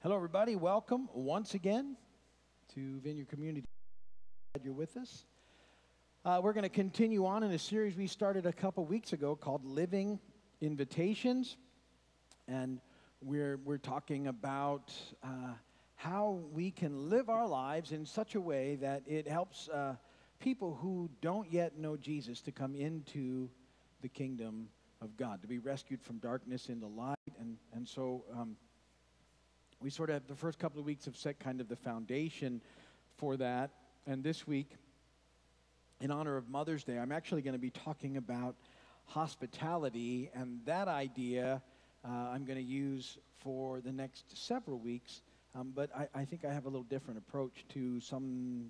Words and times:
Hello, 0.00 0.14
everybody. 0.14 0.54
Welcome 0.54 1.08
once 1.12 1.54
again 1.54 1.96
to 2.72 3.00
Vineyard 3.00 3.28
Community. 3.28 3.64
Glad 4.54 4.64
you're 4.64 4.72
with 4.72 4.96
us. 4.96 5.24
Uh, 6.24 6.38
we're 6.40 6.52
going 6.52 6.62
to 6.62 6.68
continue 6.68 7.26
on 7.26 7.42
in 7.42 7.50
a 7.50 7.58
series 7.58 7.96
we 7.96 8.06
started 8.06 8.46
a 8.46 8.52
couple 8.52 8.84
weeks 8.84 9.12
ago 9.12 9.34
called 9.34 9.64
Living 9.64 10.20
Invitations. 10.60 11.56
And 12.46 12.80
we're, 13.20 13.56
we're 13.64 13.78
talking 13.78 14.28
about 14.28 14.94
uh, 15.24 15.54
how 15.96 16.42
we 16.52 16.70
can 16.70 17.10
live 17.10 17.28
our 17.28 17.48
lives 17.48 17.90
in 17.90 18.06
such 18.06 18.36
a 18.36 18.40
way 18.40 18.76
that 18.76 19.02
it 19.04 19.26
helps 19.26 19.68
uh, 19.68 19.96
people 20.38 20.78
who 20.80 21.10
don't 21.20 21.52
yet 21.52 21.76
know 21.76 21.96
Jesus 21.96 22.40
to 22.42 22.52
come 22.52 22.76
into 22.76 23.50
the 24.00 24.08
kingdom 24.08 24.68
of 25.02 25.16
God, 25.16 25.42
to 25.42 25.48
be 25.48 25.58
rescued 25.58 26.00
from 26.00 26.18
darkness 26.18 26.68
into 26.68 26.86
light. 26.86 27.16
And, 27.40 27.56
and 27.74 27.88
so 27.88 28.22
um, 28.32 28.54
we 29.80 29.90
sort 29.90 30.10
of, 30.10 30.26
the 30.26 30.34
first 30.34 30.58
couple 30.58 30.80
of 30.80 30.86
weeks 30.86 31.04
have 31.04 31.16
set 31.16 31.38
kind 31.38 31.60
of 31.60 31.68
the 31.68 31.76
foundation 31.76 32.60
for 33.16 33.36
that. 33.36 33.70
And 34.06 34.24
this 34.24 34.46
week, 34.46 34.70
in 36.00 36.10
honor 36.10 36.36
of 36.36 36.48
Mother's 36.48 36.84
Day, 36.84 36.98
I'm 36.98 37.12
actually 37.12 37.42
going 37.42 37.54
to 37.54 37.60
be 37.60 37.70
talking 37.70 38.16
about 38.16 38.56
hospitality. 39.06 40.30
And 40.34 40.60
that 40.64 40.88
idea 40.88 41.62
uh, 42.04 42.08
I'm 42.08 42.44
going 42.44 42.58
to 42.58 42.64
use 42.64 43.18
for 43.38 43.80
the 43.80 43.92
next 43.92 44.36
several 44.36 44.78
weeks. 44.78 45.22
Um, 45.54 45.72
but 45.74 45.90
I, 45.96 46.08
I, 46.14 46.24
think 46.24 46.44
I 46.44 46.52
have 46.52 46.64
a 46.66 46.68
little 46.68 46.84
different 46.84 47.18
approach 47.18 47.64
to 47.70 48.00
some, 48.00 48.66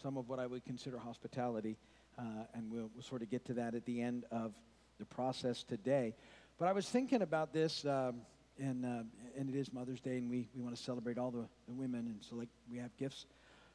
some 0.00 0.16
of 0.16 0.28
what 0.28 0.38
I 0.38 0.46
would 0.46 0.64
consider 0.64 0.98
hospitality. 0.98 1.76
Uh, 2.18 2.22
and 2.54 2.70
we'll, 2.70 2.90
we'll 2.94 3.02
sort 3.02 3.22
of 3.22 3.30
get 3.30 3.44
to 3.46 3.54
that 3.54 3.74
at 3.74 3.84
the 3.84 4.00
end 4.00 4.24
of 4.30 4.52
the 4.98 5.04
process 5.06 5.62
today. 5.62 6.14
But 6.58 6.68
I 6.68 6.72
was 6.72 6.88
thinking 6.88 7.22
about 7.22 7.52
this, 7.52 7.84
um, 7.84 8.20
and, 8.58 8.84
uh, 8.84 9.02
and 9.38 9.48
it 9.48 9.56
is 9.56 9.72
Mother's 9.72 10.00
Day, 10.00 10.18
and 10.18 10.30
we, 10.30 10.48
we 10.54 10.62
want 10.62 10.76
to 10.76 10.82
celebrate 10.82 11.18
all 11.18 11.30
the, 11.30 11.46
the 11.66 11.74
women, 11.74 12.06
and 12.06 12.18
so 12.20 12.36
like 12.36 12.48
we 12.70 12.78
have 12.78 12.96
gifts 12.96 13.26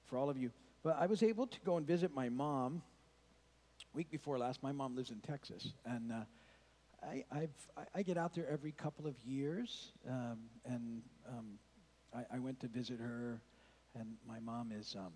for 0.05 0.17
all 0.17 0.29
of 0.29 0.37
you. 0.37 0.51
But 0.83 0.97
I 0.99 1.07
was 1.07 1.23
able 1.23 1.47
to 1.47 1.59
go 1.65 1.77
and 1.77 1.85
visit 1.85 2.13
my 2.13 2.29
mom 2.29 2.81
week 3.93 4.09
before 4.11 4.37
last. 4.37 4.61
My 4.63 4.71
mom 4.71 4.95
lives 4.95 5.11
in 5.11 5.19
Texas, 5.19 5.73
and 5.85 6.11
uh, 6.11 6.15
I, 7.03 7.25
I've, 7.31 7.87
I, 7.95 8.03
get 8.03 8.17
out 8.17 8.33
there 8.33 8.47
every 8.47 8.71
couple 8.71 9.07
of 9.07 9.15
years, 9.25 9.91
um, 10.07 10.37
and 10.65 11.01
um, 11.27 11.59
I, 12.13 12.35
I, 12.35 12.39
went 12.39 12.59
to 12.61 12.67
visit 12.67 12.99
her, 12.99 13.41
and 13.95 14.15
my 14.27 14.39
mom 14.39 14.71
is 14.71 14.95
um, 14.97 15.13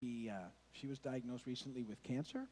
she 0.00 0.30
uh, 0.30 0.48
she 0.72 0.86
was 0.86 0.98
diagnosed 0.98 1.46
recently 1.46 1.82
with 1.82 2.02
cancer, 2.02 2.46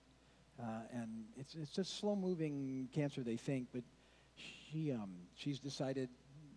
uh, 0.60 0.80
and 0.92 1.24
it's 1.38 1.54
it's 1.54 1.78
a 1.78 1.84
slow 1.84 2.16
moving 2.16 2.88
cancer 2.94 3.22
they 3.22 3.36
think, 3.36 3.68
but 3.72 3.82
she 4.36 4.92
um, 4.92 5.10
she's 5.34 5.58
decided 5.58 6.08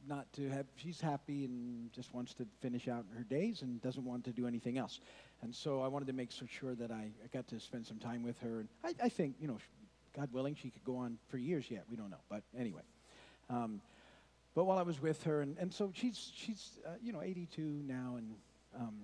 not 0.09 0.31
to 0.33 0.49
have 0.49 0.65
she's 0.75 0.99
happy 0.99 1.45
and 1.45 1.91
just 1.93 2.13
wants 2.13 2.33
to 2.33 2.45
finish 2.61 2.87
out 2.87 3.05
her 3.15 3.23
days 3.23 3.61
and 3.61 3.81
doesn't 3.81 4.03
want 4.03 4.25
to 4.25 4.31
do 4.31 4.47
anything 4.47 4.77
else 4.77 4.99
and 5.41 5.55
so 5.55 5.81
i 5.81 5.87
wanted 5.87 6.07
to 6.07 6.13
make 6.13 6.29
sure 6.31 6.75
that 6.75 6.91
I, 6.91 7.11
I 7.23 7.27
got 7.31 7.47
to 7.49 7.59
spend 7.59 7.85
some 7.85 7.97
time 7.97 8.23
with 8.23 8.39
her 8.41 8.59
and 8.59 8.69
I, 8.83 8.93
I 9.05 9.09
think 9.09 9.35
you 9.39 9.47
know 9.47 9.57
god 10.15 10.29
willing 10.33 10.55
she 10.55 10.69
could 10.69 10.83
go 10.83 10.97
on 10.97 11.17
for 11.29 11.37
years 11.37 11.69
yet 11.69 11.85
we 11.89 11.95
don't 11.95 12.09
know 12.09 12.23
but 12.29 12.43
anyway 12.57 12.81
um, 13.49 13.81
but 14.55 14.65
while 14.65 14.77
i 14.77 14.83
was 14.83 15.01
with 15.01 15.23
her 15.23 15.41
and, 15.41 15.57
and 15.57 15.73
so 15.73 15.91
she's 15.93 16.31
she's 16.35 16.79
uh, 16.85 16.91
you 17.01 17.13
know 17.13 17.21
82 17.21 17.61
now 17.61 18.15
and 18.17 18.33
um, 18.77 18.95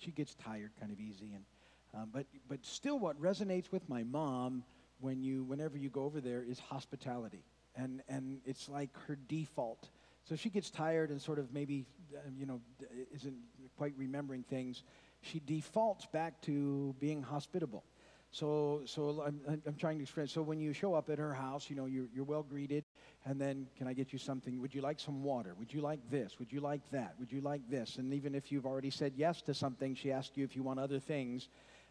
she 0.00 0.10
gets 0.10 0.34
tired 0.34 0.70
kind 0.80 0.90
of 0.90 0.98
easy 0.98 1.32
and 1.34 1.44
um, 1.96 2.10
but, 2.12 2.26
but 2.48 2.64
still, 2.64 2.98
what 2.98 3.20
resonates 3.20 3.72
with 3.72 3.88
my 3.88 4.02
mom 4.02 4.64
when 5.00 5.22
you, 5.22 5.44
whenever 5.44 5.78
you 5.78 5.88
go 5.88 6.02
over 6.02 6.20
there 6.20 6.42
is 6.42 6.58
hospitality. 6.58 7.42
And, 7.74 8.02
and 8.08 8.40
it's 8.44 8.68
like 8.68 8.90
her 9.06 9.16
default. 9.28 9.88
So 10.28 10.34
she 10.34 10.50
gets 10.50 10.70
tired 10.70 11.10
and 11.10 11.22
sort 11.22 11.38
of 11.38 11.52
maybe, 11.52 11.86
uh, 12.14 12.18
you 12.36 12.46
know, 12.46 12.60
isn't 13.14 13.36
quite 13.76 13.94
remembering 13.96 14.42
things. 14.42 14.82
She 15.22 15.40
defaults 15.44 16.06
back 16.06 16.40
to 16.42 16.94
being 16.98 17.22
hospitable. 17.22 17.84
So, 18.32 18.82
so 18.86 19.22
I'm, 19.24 19.62
I'm 19.66 19.76
trying 19.76 19.98
to 19.98 20.02
explain. 20.02 20.26
So 20.26 20.42
when 20.42 20.58
you 20.58 20.72
show 20.72 20.94
up 20.94 21.08
at 21.10 21.18
her 21.18 21.32
house, 21.32 21.70
you 21.70 21.76
know, 21.76 21.86
you're, 21.86 22.08
you're 22.12 22.24
well 22.24 22.42
greeted. 22.42 22.84
And 23.24 23.40
then, 23.40 23.66
can 23.78 23.86
I 23.86 23.92
get 23.92 24.12
you 24.12 24.18
something? 24.18 24.60
Would 24.60 24.74
you 24.74 24.80
like 24.80 24.98
some 24.98 25.22
water? 25.22 25.54
Would 25.58 25.72
you 25.72 25.80
like 25.80 26.00
this? 26.10 26.38
Would 26.40 26.52
you 26.52 26.60
like 26.60 26.82
that? 26.90 27.14
Would 27.20 27.32
you 27.32 27.40
like 27.40 27.62
this? 27.70 27.96
And 27.96 28.12
even 28.12 28.34
if 28.34 28.50
you've 28.50 28.66
already 28.66 28.90
said 28.90 29.12
yes 29.16 29.42
to 29.42 29.54
something, 29.54 29.94
she 29.94 30.10
asks 30.10 30.36
you 30.36 30.44
if 30.44 30.56
you 30.56 30.62
want 30.62 30.80
other 30.80 30.98
things 30.98 31.48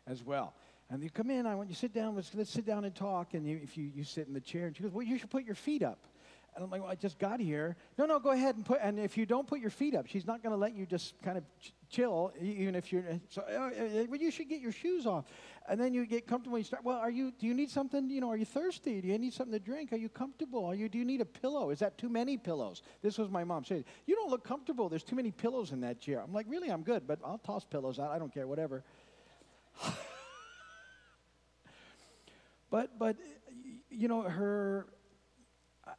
as 0.07 0.23
well. 0.23 0.53
And 0.89 1.01
you 1.01 1.09
come 1.09 1.31
in, 1.31 1.45
I 1.45 1.55
want 1.55 1.69
you 1.69 1.73
to 1.73 1.79
sit 1.79 1.93
down, 1.93 2.15
let's, 2.15 2.35
let's 2.35 2.51
sit 2.51 2.65
down 2.65 2.85
and 2.85 2.93
talk. 2.93 3.33
And 3.33 3.47
you, 3.47 3.59
if 3.63 3.77
you, 3.77 3.89
you 3.95 4.03
sit 4.03 4.27
in 4.27 4.33
the 4.33 4.41
chair, 4.41 4.67
and 4.67 4.75
she 4.75 4.83
goes, 4.83 4.91
Well, 4.91 5.05
you 5.05 5.17
should 5.17 5.31
put 5.31 5.45
your 5.45 5.55
feet 5.55 5.81
up. 5.81 6.05
And 6.55 6.63
I'm 6.63 6.69
like, 6.69 6.81
Well, 6.81 6.89
I 6.91 6.95
just 6.95 7.19
got 7.19 7.39
here. 7.39 7.75
No, 7.97 8.05
no, 8.05 8.19
go 8.19 8.31
ahead 8.31 8.55
and 8.55 8.65
put, 8.65 8.79
and 8.81 8.97
if 8.97 9.17
you 9.17 9.25
don't 9.25 9.45
put 9.45 9.59
your 9.59 9.69
feet 9.69 9.93
up, 9.93 10.07
she's 10.07 10.25
not 10.25 10.41
going 10.41 10.51
to 10.51 10.57
let 10.57 10.73
you 10.73 10.85
just 10.85 11.21
kind 11.21 11.37
of 11.37 11.43
ch- 11.59 11.73
chill, 11.89 12.31
even 12.41 12.75
if 12.75 12.93
you're, 12.93 13.03
so, 13.29 13.41
uh, 13.41 13.53
uh, 13.53 14.05
well, 14.09 14.19
you 14.19 14.31
should 14.31 14.47
get 14.47 14.61
your 14.61 14.71
shoes 14.71 15.05
off. 15.05 15.25
And 15.67 15.79
then 15.79 15.93
you 15.93 16.05
get 16.05 16.27
comfortable. 16.27 16.57
You 16.57 16.63
start, 16.63 16.83
well, 16.85 16.97
are 16.97 17.09
you, 17.09 17.31
do 17.37 17.45
you 17.45 17.53
need 17.53 17.69
something, 17.69 18.09
you 18.09 18.21
know, 18.21 18.29
are 18.29 18.37
you 18.37 18.45
thirsty? 18.45 19.01
Do 19.01 19.07
you 19.07 19.17
need 19.17 19.33
something 19.33 19.51
to 19.51 19.59
drink? 19.59 19.91
Are 19.91 19.97
you 19.97 20.09
comfortable? 20.09 20.65
Are 20.65 20.75
you, 20.75 20.87
do 20.87 20.97
you 20.97 21.05
need 21.05 21.21
a 21.21 21.25
pillow? 21.25 21.71
Is 21.71 21.79
that 21.79 21.97
too 21.97 22.09
many 22.09 22.37
pillows? 22.37 22.83
This 23.01 23.17
was 23.17 23.29
my 23.29 23.43
mom 23.43 23.65
saying, 23.65 23.83
You 24.05 24.15
don't 24.15 24.29
look 24.29 24.43
comfortable. 24.43 24.87
There's 24.87 25.03
too 25.03 25.15
many 25.15 25.31
pillows 25.31 25.71
in 25.71 25.81
that 25.81 25.99
chair. 25.99 26.21
I'm 26.21 26.33
like, 26.33 26.45
Really? 26.47 26.69
I'm 26.69 26.83
good, 26.83 27.05
but 27.05 27.19
I'll 27.25 27.39
toss 27.39 27.65
pillows 27.65 27.99
out. 27.99 28.11
I 28.11 28.19
don't 28.19 28.33
care, 28.33 28.47
whatever. 28.47 28.83
But, 32.75 32.99
but 32.99 33.15
you 33.89 34.09
know, 34.09 34.23
her, 34.23 34.87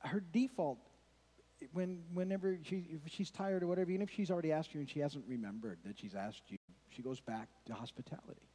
her 0.01 0.21
default, 0.21 0.79
when, 1.73 2.03
whenever 2.13 2.59
she, 2.63 2.99
she's 3.07 3.31
tired 3.31 3.63
or 3.63 3.67
whatever, 3.67 3.91
even 3.91 4.03
if 4.03 4.11
she's 4.11 4.31
already 4.31 4.53
asked 4.53 4.75
you 4.75 4.81
and 4.81 4.89
she 4.89 5.01
hasn't 5.01 5.25
remembered 5.27 5.79
that 5.85 5.99
she's 5.99 6.15
asked 6.15 6.43
you, 6.49 6.59
she 6.91 7.03
goes 7.03 7.21
back 7.21 7.49
to 7.67 7.75
hospitality. 7.75 8.49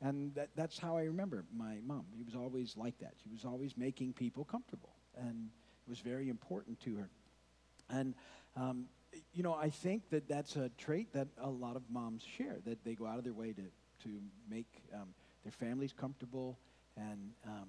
And 0.00 0.34
that, 0.34 0.50
that's 0.54 0.78
how 0.78 0.96
I 0.96 1.02
remember 1.02 1.44
my 1.56 1.78
mom. 1.84 2.04
She 2.16 2.22
was 2.22 2.34
always 2.34 2.76
like 2.76 2.98
that. 3.00 3.14
She 3.22 3.28
was 3.28 3.44
always 3.44 3.76
making 3.76 4.12
people 4.12 4.44
comfortable. 4.44 4.94
And 5.16 5.48
it 5.86 5.90
was 5.90 6.00
very 6.00 6.28
important 6.28 6.80
to 6.80 6.96
her. 6.96 7.10
And, 7.90 8.14
um, 8.56 8.86
you 9.32 9.42
know, 9.42 9.54
I 9.54 9.70
think 9.70 10.10
that 10.10 10.28
that's 10.28 10.56
a 10.56 10.70
trait 10.78 11.12
that 11.14 11.28
a 11.40 11.48
lot 11.48 11.76
of 11.76 11.82
moms 11.90 12.22
share, 12.22 12.58
that 12.64 12.84
they 12.84 12.94
go 12.94 13.06
out 13.06 13.18
of 13.18 13.24
their 13.24 13.32
way 13.32 13.52
to, 13.52 13.62
to 14.04 14.20
make 14.48 14.66
um, 14.94 15.08
their 15.42 15.52
families 15.52 15.92
comfortable 15.92 16.58
and 16.96 17.30
um, 17.46 17.68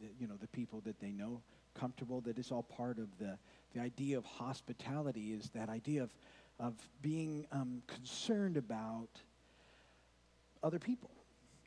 the, 0.00 0.08
you 0.18 0.26
know 0.26 0.36
the 0.40 0.48
people 0.48 0.80
that 0.84 0.98
they 1.00 1.12
know 1.12 1.40
comfortable. 1.74 2.20
That 2.22 2.38
is 2.38 2.50
all 2.50 2.62
part 2.62 2.98
of 2.98 3.16
the 3.18 3.38
the 3.74 3.80
idea 3.80 4.16
of 4.16 4.24
hospitality. 4.24 5.32
Is 5.32 5.50
that 5.54 5.68
idea 5.68 6.02
of 6.02 6.10
of 6.58 6.74
being 7.02 7.46
um, 7.52 7.82
concerned 7.86 8.56
about 8.56 9.08
other 10.62 10.78
people 10.78 11.10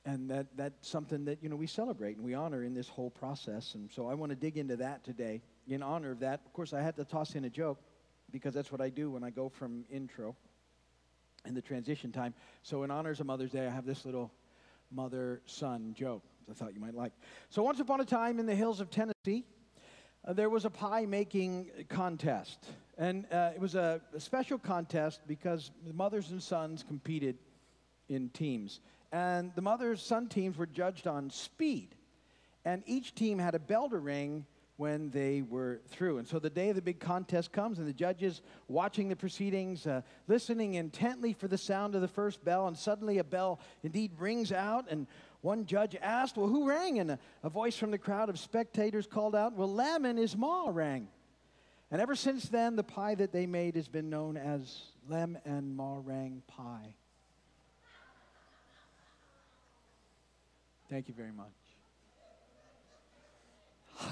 and 0.05 0.29
that, 0.29 0.47
that's 0.55 0.87
something 0.87 1.25
that 1.25 1.43
you 1.43 1.49
know 1.49 1.55
we 1.55 1.67
celebrate 1.67 2.15
and 2.15 2.25
we 2.25 2.33
honor 2.33 2.63
in 2.63 2.73
this 2.73 2.87
whole 2.87 3.09
process 3.09 3.75
and 3.75 3.91
so 3.91 4.07
i 4.07 4.13
want 4.13 4.29
to 4.29 4.35
dig 4.35 4.57
into 4.57 4.77
that 4.77 5.03
today 5.03 5.41
in 5.67 5.83
honor 5.83 6.11
of 6.11 6.19
that 6.19 6.41
of 6.45 6.53
course 6.53 6.73
i 6.73 6.81
had 6.81 6.95
to 6.95 7.03
toss 7.03 7.35
in 7.35 7.45
a 7.45 7.49
joke 7.49 7.79
because 8.31 8.53
that's 8.53 8.71
what 8.71 8.81
i 8.81 8.89
do 8.89 9.11
when 9.11 9.23
i 9.23 9.29
go 9.29 9.49
from 9.49 9.83
intro 9.91 10.35
in 11.45 11.53
the 11.53 11.61
transition 11.61 12.11
time 12.11 12.33
so 12.63 12.83
in 12.83 12.89
honors 12.89 13.19
of 13.19 13.27
mother's 13.27 13.51
day 13.51 13.67
i 13.67 13.69
have 13.69 13.85
this 13.85 14.05
little 14.05 14.31
mother 14.91 15.41
son 15.45 15.93
joke 15.95 16.23
I 16.49 16.53
thought 16.53 16.73
you 16.73 16.79
might 16.79 16.95
like. 16.95 17.11
So, 17.49 17.61
once 17.61 17.81
upon 17.81 17.99
a 17.99 18.05
time 18.05 18.39
in 18.39 18.45
the 18.45 18.55
hills 18.55 18.79
of 18.79 18.89
Tennessee, 18.89 19.43
there 20.33 20.49
was 20.49 20.65
a 20.65 20.69
pie 20.69 21.05
making 21.05 21.71
contest. 21.89 22.65
And 22.97 23.25
uh, 23.31 23.51
it 23.55 23.61
was 23.61 23.75
a, 23.75 24.01
a, 24.13 24.19
special 24.19 24.57
contest 24.57 25.21
because 25.27 25.71
the 25.85 25.93
mothers 25.93 26.31
and 26.31 26.41
sons 26.41 26.83
competed 26.83 27.37
in 28.09 28.29
teams. 28.29 28.81
And 29.11 29.51
the 29.55 29.61
mothers 29.61 30.01
son 30.01 30.27
teams 30.27 30.57
were 30.57 30.65
judged 30.65 31.07
on 31.07 31.29
speed. 31.29 31.89
And 32.65 32.83
each 32.85 33.15
team 33.15 33.39
had 33.39 33.55
a 33.55 33.59
bell 33.59 33.89
to 33.89 33.97
ring 33.97 34.45
when 34.77 35.09
they 35.09 35.41
were 35.41 35.81
through. 35.89 36.19
And 36.19 36.27
so 36.27 36.37
the 36.37 36.49
day 36.49 36.69
of 36.69 36.75
the 36.75 36.81
big 36.81 36.99
contest 36.99 37.51
comes, 37.51 37.79
and 37.79 37.87
the 37.87 37.93
judges 37.93 38.41
watching 38.67 39.09
the 39.09 39.15
proceedings, 39.15 39.87
uh, 39.87 40.01
listening 40.27 40.75
intently 40.75 41.33
for 41.33 41.47
the 41.47 41.57
sound 41.57 41.95
of 41.95 42.01
the 42.01 42.07
first 42.07 42.43
bell, 42.45 42.67
and 42.67 42.77
suddenly 42.77 43.17
a 43.17 43.23
bell 43.23 43.59
indeed 43.83 44.11
rings 44.19 44.51
out, 44.51 44.85
and 44.89 45.07
one 45.47 45.65
judge 45.65 45.95
asked, 46.01 46.35
Well, 46.35 46.49
who 46.49 46.67
rang? 46.67 46.99
And 46.99 47.11
a, 47.11 47.19
a 47.41 47.49
voice 47.49 47.77
from 47.77 47.89
the 47.91 47.97
crowd 47.97 48.27
of 48.27 48.37
spectators 48.37 49.07
called 49.07 49.33
out, 49.33 49.53
Well, 49.53 49.73
Lem 49.73 50.03
and 50.03 50.19
his 50.19 50.35
ma 50.35 50.67
rang. 50.69 51.07
And 51.89 52.01
ever 52.01 52.15
since 52.15 52.49
then, 52.49 52.75
the 52.75 52.83
pie 52.83 53.15
that 53.15 53.31
they 53.31 53.45
made 53.45 53.77
has 53.77 53.87
been 53.87 54.09
known 54.09 54.35
as 54.35 54.77
Lem 55.07 55.37
and 55.45 55.73
Ma 55.73 55.99
Rang 56.03 56.43
Pie. 56.47 56.95
Thank 60.89 61.07
you 61.07 61.13
very 61.13 61.31
much. 61.31 61.47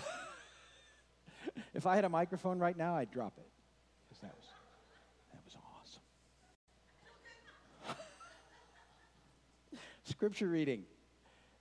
if 1.73 1.85
I 1.85 1.95
had 1.95 2.05
a 2.05 2.09
microphone 2.09 2.59
right 2.59 2.77
now, 2.77 2.95
I'd 2.95 3.11
drop 3.11 3.33
it. 3.37 3.49
Because 4.07 4.21
that 4.21 4.33
was, 4.37 4.45
that 5.33 5.41
was 5.43 5.57
awesome. 7.89 7.97
Scripture 10.05 10.47
reading. 10.47 10.85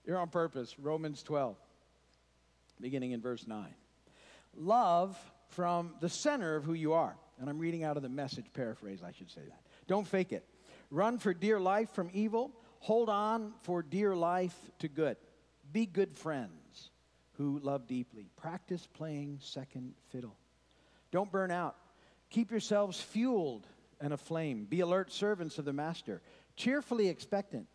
You're 0.05 0.19
on 0.19 0.29
purpose. 0.29 0.77
Romans 0.79 1.23
12, 1.23 1.55
beginning 2.79 3.11
in 3.11 3.21
verse 3.21 3.47
9. 3.47 3.65
Love 4.55 5.17
from 5.49 5.93
the 5.99 6.09
center 6.09 6.55
of 6.55 6.63
who 6.63 6.73
you 6.73 6.93
are. 6.93 7.15
And 7.39 7.49
I'm 7.49 7.59
reading 7.59 7.83
out 7.83 7.97
of 7.97 8.03
the 8.03 8.09
message 8.09 8.45
paraphrase, 8.53 9.01
I 9.05 9.11
should 9.11 9.29
say 9.29 9.41
that. 9.41 9.61
Don't 9.87 10.07
fake 10.07 10.31
it. 10.31 10.45
Run 10.91 11.17
for 11.17 11.33
dear 11.33 11.59
life 11.59 11.89
from 11.91 12.09
evil. 12.13 12.51
Hold 12.79 13.09
on 13.09 13.53
for 13.63 13.81
dear 13.81 14.15
life 14.15 14.55
to 14.79 14.87
good. 14.87 15.17
Be 15.73 15.85
good 15.85 16.15
friends 16.15 16.91
who 17.33 17.59
love 17.59 17.87
deeply. 17.87 18.29
Practice 18.37 18.87
playing 18.93 19.39
second 19.41 19.93
fiddle. 20.09 20.37
Don't 21.11 21.31
burn 21.31 21.51
out. 21.51 21.75
Keep 22.29 22.51
yourselves 22.51 23.01
fueled 23.01 23.67
and 23.99 24.13
aflame. 24.13 24.65
Be 24.65 24.81
alert 24.81 25.11
servants 25.11 25.57
of 25.57 25.65
the 25.65 25.73
Master, 25.73 26.21
cheerfully 26.55 27.09
expectant. 27.09 27.67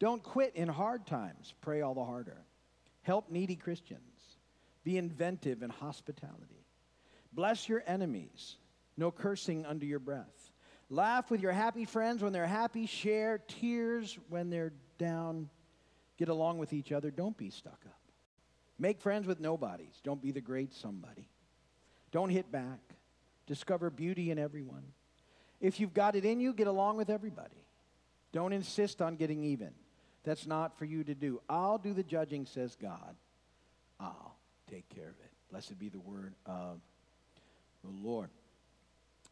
Don't 0.00 0.22
quit 0.22 0.56
in 0.56 0.66
hard 0.66 1.06
times. 1.06 1.54
Pray 1.60 1.82
all 1.82 1.94
the 1.94 2.04
harder. 2.04 2.38
Help 3.02 3.30
needy 3.30 3.54
Christians. 3.54 4.00
Be 4.82 4.96
inventive 4.96 5.62
in 5.62 5.70
hospitality. 5.70 6.64
Bless 7.32 7.68
your 7.68 7.84
enemies. 7.86 8.56
No 8.96 9.10
cursing 9.10 9.64
under 9.66 9.84
your 9.84 9.98
breath. 9.98 10.50
Laugh 10.88 11.30
with 11.30 11.40
your 11.40 11.52
happy 11.52 11.84
friends 11.84 12.22
when 12.22 12.32
they're 12.32 12.46
happy. 12.46 12.86
Share 12.86 13.38
tears 13.46 14.18
when 14.28 14.50
they're 14.50 14.72
down. 14.98 15.48
Get 16.16 16.28
along 16.28 16.58
with 16.58 16.72
each 16.72 16.92
other. 16.92 17.10
Don't 17.10 17.36
be 17.36 17.50
stuck 17.50 17.80
up. 17.86 18.00
Make 18.78 19.00
friends 19.00 19.26
with 19.26 19.38
nobodies. 19.38 20.00
Don't 20.02 20.22
be 20.22 20.30
the 20.30 20.40
great 20.40 20.72
somebody. 20.72 21.28
Don't 22.10 22.30
hit 22.30 22.50
back. 22.50 22.80
Discover 23.46 23.90
beauty 23.90 24.30
in 24.30 24.38
everyone. 24.38 24.84
If 25.60 25.78
you've 25.78 25.92
got 25.92 26.16
it 26.16 26.24
in 26.24 26.40
you, 26.40 26.54
get 26.54 26.66
along 26.66 26.96
with 26.96 27.10
everybody. 27.10 27.66
Don't 28.32 28.52
insist 28.52 29.02
on 29.02 29.16
getting 29.16 29.44
even. 29.44 29.72
That's 30.24 30.46
not 30.46 30.78
for 30.78 30.84
you 30.84 31.04
to 31.04 31.14
do. 31.14 31.40
I'll 31.48 31.78
do 31.78 31.92
the 31.92 32.02
judging, 32.02 32.46
says 32.46 32.76
God. 32.80 33.16
I'll 33.98 34.36
take 34.70 34.88
care 34.88 35.08
of 35.08 35.18
it. 35.20 35.30
Blessed 35.50 35.78
be 35.78 35.88
the 35.88 36.00
word 36.00 36.34
of 36.46 36.80
the 37.82 37.90
Lord. 37.90 38.30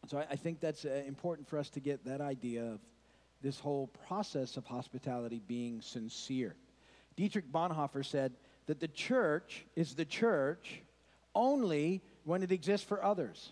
So 0.06 0.18
I, 0.18 0.26
I 0.30 0.36
think 0.36 0.60
that's 0.60 0.84
uh, 0.84 1.02
important 1.06 1.48
for 1.48 1.58
us 1.58 1.70
to 1.70 1.80
get 1.80 2.04
that 2.06 2.20
idea 2.20 2.64
of 2.64 2.80
this 3.42 3.60
whole 3.60 3.88
process 4.06 4.56
of 4.56 4.64
hospitality 4.64 5.40
being 5.46 5.80
sincere. 5.80 6.56
Dietrich 7.16 7.50
Bonhoeffer 7.52 8.04
said 8.04 8.32
that 8.66 8.80
the 8.80 8.88
church 8.88 9.64
is 9.76 9.94
the 9.94 10.04
church 10.04 10.82
only 11.34 12.02
when 12.24 12.42
it 12.42 12.52
exists 12.52 12.86
for 12.86 13.02
others, 13.02 13.50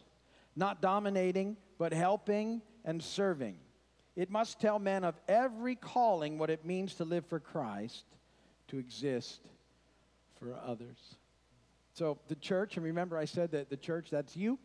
not 0.56 0.80
dominating, 0.80 1.56
but 1.78 1.92
helping 1.92 2.62
and 2.84 3.02
serving. 3.02 3.56
It 4.16 4.30
must 4.30 4.58
tell 4.60 4.78
men 4.78 5.04
of 5.04 5.14
every 5.28 5.74
calling 5.74 6.38
what 6.38 6.48
it 6.48 6.64
means 6.64 6.94
to 6.94 7.04
live 7.04 7.26
for 7.26 7.38
Christ, 7.38 8.04
to 8.68 8.78
exist 8.78 9.40
for 10.38 10.54
others. 10.64 11.16
So 11.92 12.18
the 12.28 12.34
church, 12.34 12.76
and 12.76 12.84
remember 12.84 13.18
I 13.18 13.26
said 13.26 13.52
that 13.52 13.68
the 13.68 13.76
church, 13.76 14.08
that's 14.10 14.36
you 14.36 14.58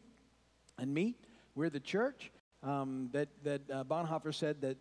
and 0.77 0.93
me. 0.93 1.17
We're 1.55 1.69
the 1.69 1.79
church. 1.79 2.31
Um, 2.63 3.09
that 3.11 3.27
that 3.43 3.61
uh, 3.71 3.83
Bonhoeffer 3.83 4.33
said 4.33 4.61
that 4.61 4.77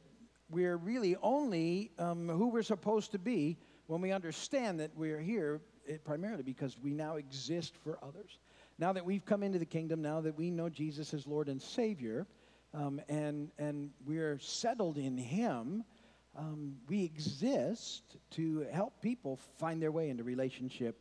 we're 0.50 0.76
really 0.76 1.16
only 1.22 1.90
um, 1.98 2.28
who 2.28 2.48
we're 2.48 2.62
supposed 2.62 3.12
to 3.12 3.18
be 3.18 3.56
when 3.86 4.00
we 4.00 4.12
understand 4.12 4.80
that 4.80 4.90
we're 4.96 5.20
here 5.20 5.60
it, 5.86 5.94
eh, 5.94 5.96
primarily 6.04 6.42
because 6.42 6.76
we 6.82 6.92
now 6.92 7.16
exist 7.16 7.74
for 7.82 7.98
others. 8.02 8.38
Now 8.78 8.92
that 8.92 9.04
we've 9.04 9.24
come 9.24 9.42
into 9.42 9.58
the 9.58 9.66
kingdom, 9.66 10.02
now 10.02 10.20
that 10.20 10.36
we 10.36 10.50
know 10.50 10.68
Jesus 10.68 11.14
as 11.14 11.26
Lord 11.26 11.48
and 11.48 11.60
Savior, 11.60 12.26
um, 12.72 13.00
and, 13.08 13.50
and 13.58 13.90
we're 14.06 14.38
settled 14.38 14.96
in 14.96 15.16
Him, 15.16 15.84
um, 16.36 16.76
we 16.88 17.04
exist 17.04 18.16
to 18.30 18.66
help 18.72 19.00
people 19.02 19.38
find 19.58 19.82
their 19.82 19.92
way 19.92 20.10
into 20.10 20.22
relationship 20.22 21.00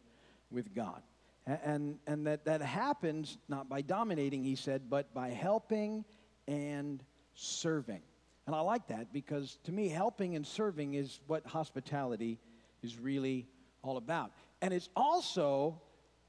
with 0.52 0.74
God. 0.74 1.02
And, 1.46 1.98
and 2.06 2.28
that, 2.28 2.46
that 2.46 2.62
happens 2.62 3.38
not 3.48 3.70
by 3.70 3.82
dominating, 3.82 4.44
he 4.44 4.56
said, 4.56 4.90
but 4.90 5.14
by 5.14 5.30
helping 5.30 6.06
and 6.48 7.04
serving. 7.34 8.02
And 8.46 8.56
I 8.56 8.62
like 8.62 8.88
that 8.88 9.14
because 9.14 9.58
to 9.64 9.72
me, 9.72 9.90
helping 9.90 10.36
and 10.36 10.46
serving 10.46 10.94
is 10.94 11.20
what 11.28 11.46
hospitality 11.46 12.40
is 12.84 12.98
really 12.98 13.48
all 13.82 13.98
about. 13.98 14.32
And 14.62 14.74
it's 14.74 14.90
also 14.96 15.82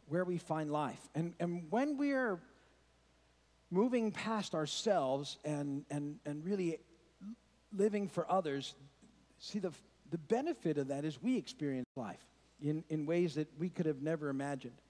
where 0.07 0.25
we 0.25 0.39
find 0.39 0.71
life. 0.71 1.01
And, 1.15 1.35
and 1.39 1.67
when 1.71 1.97
we're 1.97 2.41
moving 3.70 4.11
past 4.11 4.55
ourselves 4.55 5.38
and, 5.44 5.84
and, 5.90 6.17
and 6.26 6.44
really 6.44 6.78
living 7.76 8.08
for 8.08 8.31
others, 8.31 8.75
see, 9.38 9.58
the, 9.58 9.72
the 10.11 10.19
benefit 10.19 10.78
of 10.78 10.88
that 10.88 11.05
is 11.05 11.22
we 11.22 11.37
experience 11.37 11.87
life 11.96 12.25
in, 12.61 12.84
in 12.88 13.06
ways 13.06 13.34
that 13.34 13.49
we 13.58 13.69
could 13.69 13.87
have 13.87 14.02
never 14.02 14.28
imagined. 14.28 14.81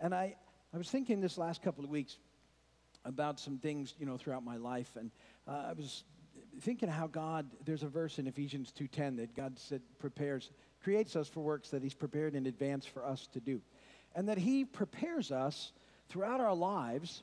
And 0.00 0.14
I, 0.14 0.36
I 0.72 0.78
was 0.78 0.88
thinking 0.88 1.20
this 1.20 1.36
last 1.36 1.62
couple 1.62 1.84
of 1.84 1.90
weeks 1.90 2.18
about 3.04 3.40
some 3.40 3.58
things, 3.58 3.94
you 3.98 4.06
know, 4.06 4.16
throughout 4.16 4.44
my 4.44 4.56
life. 4.56 4.90
And 4.96 5.10
uh, 5.48 5.64
I 5.68 5.72
was 5.72 6.04
thinking 6.60 6.88
how 6.88 7.08
God, 7.08 7.46
there's 7.64 7.82
a 7.82 7.88
verse 7.88 8.18
in 8.18 8.26
Ephesians 8.26 8.72
2.10 8.78 9.16
that 9.16 9.34
God 9.34 9.58
said 9.58 9.82
prepares, 9.98 10.50
creates 10.82 11.16
us 11.16 11.28
for 11.28 11.40
works 11.40 11.70
that 11.70 11.82
he's 11.82 11.94
prepared 11.94 12.34
in 12.34 12.46
advance 12.46 12.86
for 12.86 13.04
us 13.04 13.26
to 13.32 13.40
do. 13.40 13.60
And 14.14 14.28
that 14.28 14.38
he 14.38 14.64
prepares 14.64 15.32
us 15.32 15.72
throughout 16.08 16.40
our 16.40 16.54
lives 16.54 17.22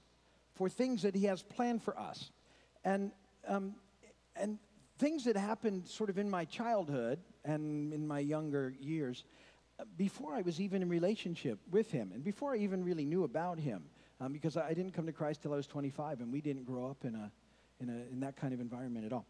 for 0.59 0.67
things 0.67 1.03
that 1.03 1.15
he 1.15 1.23
has 1.23 1.41
planned 1.41 1.81
for 1.81 1.97
us. 1.97 2.31
And, 2.83 3.11
um, 3.47 3.75
and 4.35 4.59
things 4.97 5.23
that 5.23 5.37
happened 5.37 5.87
sort 5.87 6.09
of 6.09 6.17
in 6.17 6.29
my 6.29 6.43
childhood 6.43 7.17
and 7.45 7.93
in 7.93 8.05
my 8.05 8.19
younger 8.19 8.75
years 8.77 9.23
before 9.95 10.35
I 10.35 10.41
was 10.41 10.59
even 10.59 10.81
in 10.81 10.89
relationship 10.89 11.59
with 11.71 11.89
him 11.89 12.11
and 12.13 12.25
before 12.25 12.53
I 12.53 12.57
even 12.57 12.83
really 12.83 13.05
knew 13.05 13.23
about 13.23 13.57
him, 13.57 13.85
um, 14.19 14.33
because 14.33 14.57
I 14.57 14.73
didn't 14.73 14.91
come 14.91 15.05
to 15.05 15.13
Christ 15.13 15.43
till 15.43 15.53
I 15.53 15.55
was 15.55 15.65
25 15.65 16.19
and 16.19 16.29
we 16.29 16.41
didn't 16.41 16.65
grow 16.65 16.89
up 16.89 17.05
in, 17.05 17.15
a, 17.15 17.31
in, 17.79 17.89
a, 17.89 18.11
in 18.11 18.19
that 18.19 18.35
kind 18.35 18.53
of 18.53 18.59
environment 18.59 19.05
at 19.05 19.13
all. 19.13 19.25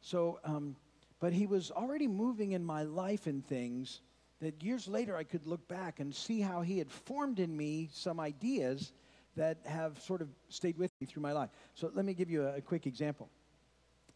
So, 0.00 0.40
um, 0.44 0.76
but 1.20 1.34
he 1.34 1.46
was 1.46 1.70
already 1.70 2.08
moving 2.08 2.52
in 2.52 2.64
my 2.64 2.84
life 2.84 3.26
and 3.26 3.46
things 3.46 4.00
that 4.40 4.62
years 4.62 4.88
later 4.88 5.14
I 5.14 5.24
could 5.24 5.46
look 5.46 5.68
back 5.68 6.00
and 6.00 6.14
see 6.14 6.40
how 6.40 6.62
he 6.62 6.78
had 6.78 6.90
formed 6.90 7.38
in 7.38 7.54
me 7.54 7.90
some 7.92 8.18
ideas 8.18 8.94
that 9.36 9.58
have 9.64 10.00
sort 10.00 10.22
of 10.22 10.28
stayed 10.48 10.76
with 10.76 10.90
me 11.00 11.06
through 11.06 11.22
my 11.22 11.32
life. 11.32 11.50
So 11.74 11.90
let 11.94 12.04
me 12.04 12.14
give 12.14 12.30
you 12.30 12.46
a, 12.46 12.56
a 12.56 12.60
quick 12.60 12.86
example. 12.86 13.28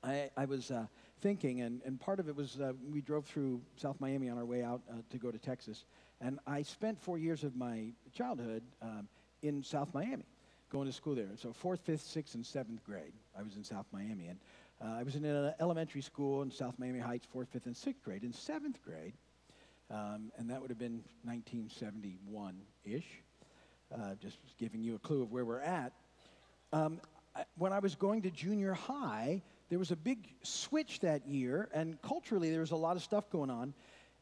I, 0.02 0.30
I 0.36 0.44
was 0.44 0.70
uh, 0.70 0.86
thinking, 1.20 1.62
and, 1.62 1.80
and 1.84 1.98
part 1.98 2.20
of 2.20 2.28
it 2.28 2.36
was 2.36 2.60
uh, 2.60 2.72
we 2.90 3.00
drove 3.00 3.24
through 3.24 3.62
South 3.76 3.96
Miami 4.00 4.28
on 4.28 4.36
our 4.36 4.44
way 4.44 4.62
out 4.62 4.82
uh, 4.90 4.96
to 5.10 5.18
go 5.18 5.30
to 5.30 5.38
Texas. 5.38 5.86
And 6.20 6.38
I 6.46 6.62
spent 6.62 7.00
four 7.00 7.18
years 7.18 7.44
of 7.44 7.56
my 7.56 7.92
childhood 8.12 8.62
um, 8.82 9.08
in 9.42 9.62
South 9.62 9.92
Miami, 9.94 10.26
going 10.70 10.86
to 10.86 10.92
school 10.92 11.14
there. 11.14 11.30
So 11.36 11.52
fourth, 11.52 11.80
fifth, 11.80 12.02
sixth, 12.02 12.34
and 12.34 12.44
seventh 12.44 12.84
grade, 12.84 13.12
I 13.38 13.42
was 13.42 13.56
in 13.56 13.64
South 13.64 13.86
Miami. 13.92 14.26
And 14.26 14.38
uh, 14.82 14.98
I 14.98 15.02
was 15.02 15.16
in 15.16 15.24
an 15.24 15.54
elementary 15.60 16.02
school 16.02 16.42
in 16.42 16.50
South 16.50 16.74
Miami 16.78 16.98
Heights, 16.98 17.26
fourth, 17.26 17.48
fifth, 17.48 17.66
and 17.66 17.76
sixth 17.76 18.02
grade. 18.04 18.24
In 18.24 18.32
seventh 18.32 18.82
grade, 18.82 19.14
um, 19.90 20.32
and 20.36 20.50
that 20.50 20.60
would 20.60 20.70
have 20.70 20.78
been 20.78 21.02
1971-ish, 21.26 23.22
uh, 23.92 24.14
just 24.20 24.38
giving 24.58 24.82
you 24.82 24.94
a 24.94 24.98
clue 24.98 25.22
of 25.22 25.32
where 25.32 25.44
we're 25.44 25.60
at. 25.60 25.92
Um, 26.72 27.00
I, 27.34 27.44
when 27.56 27.72
I 27.72 27.78
was 27.78 27.94
going 27.94 28.22
to 28.22 28.30
junior 28.30 28.74
high, 28.74 29.42
there 29.70 29.78
was 29.78 29.90
a 29.90 29.96
big 29.96 30.28
switch 30.42 31.00
that 31.00 31.26
year, 31.26 31.68
and 31.72 32.00
culturally 32.02 32.50
there 32.50 32.60
was 32.60 32.70
a 32.70 32.76
lot 32.76 32.96
of 32.96 33.02
stuff 33.02 33.30
going 33.30 33.50
on. 33.50 33.74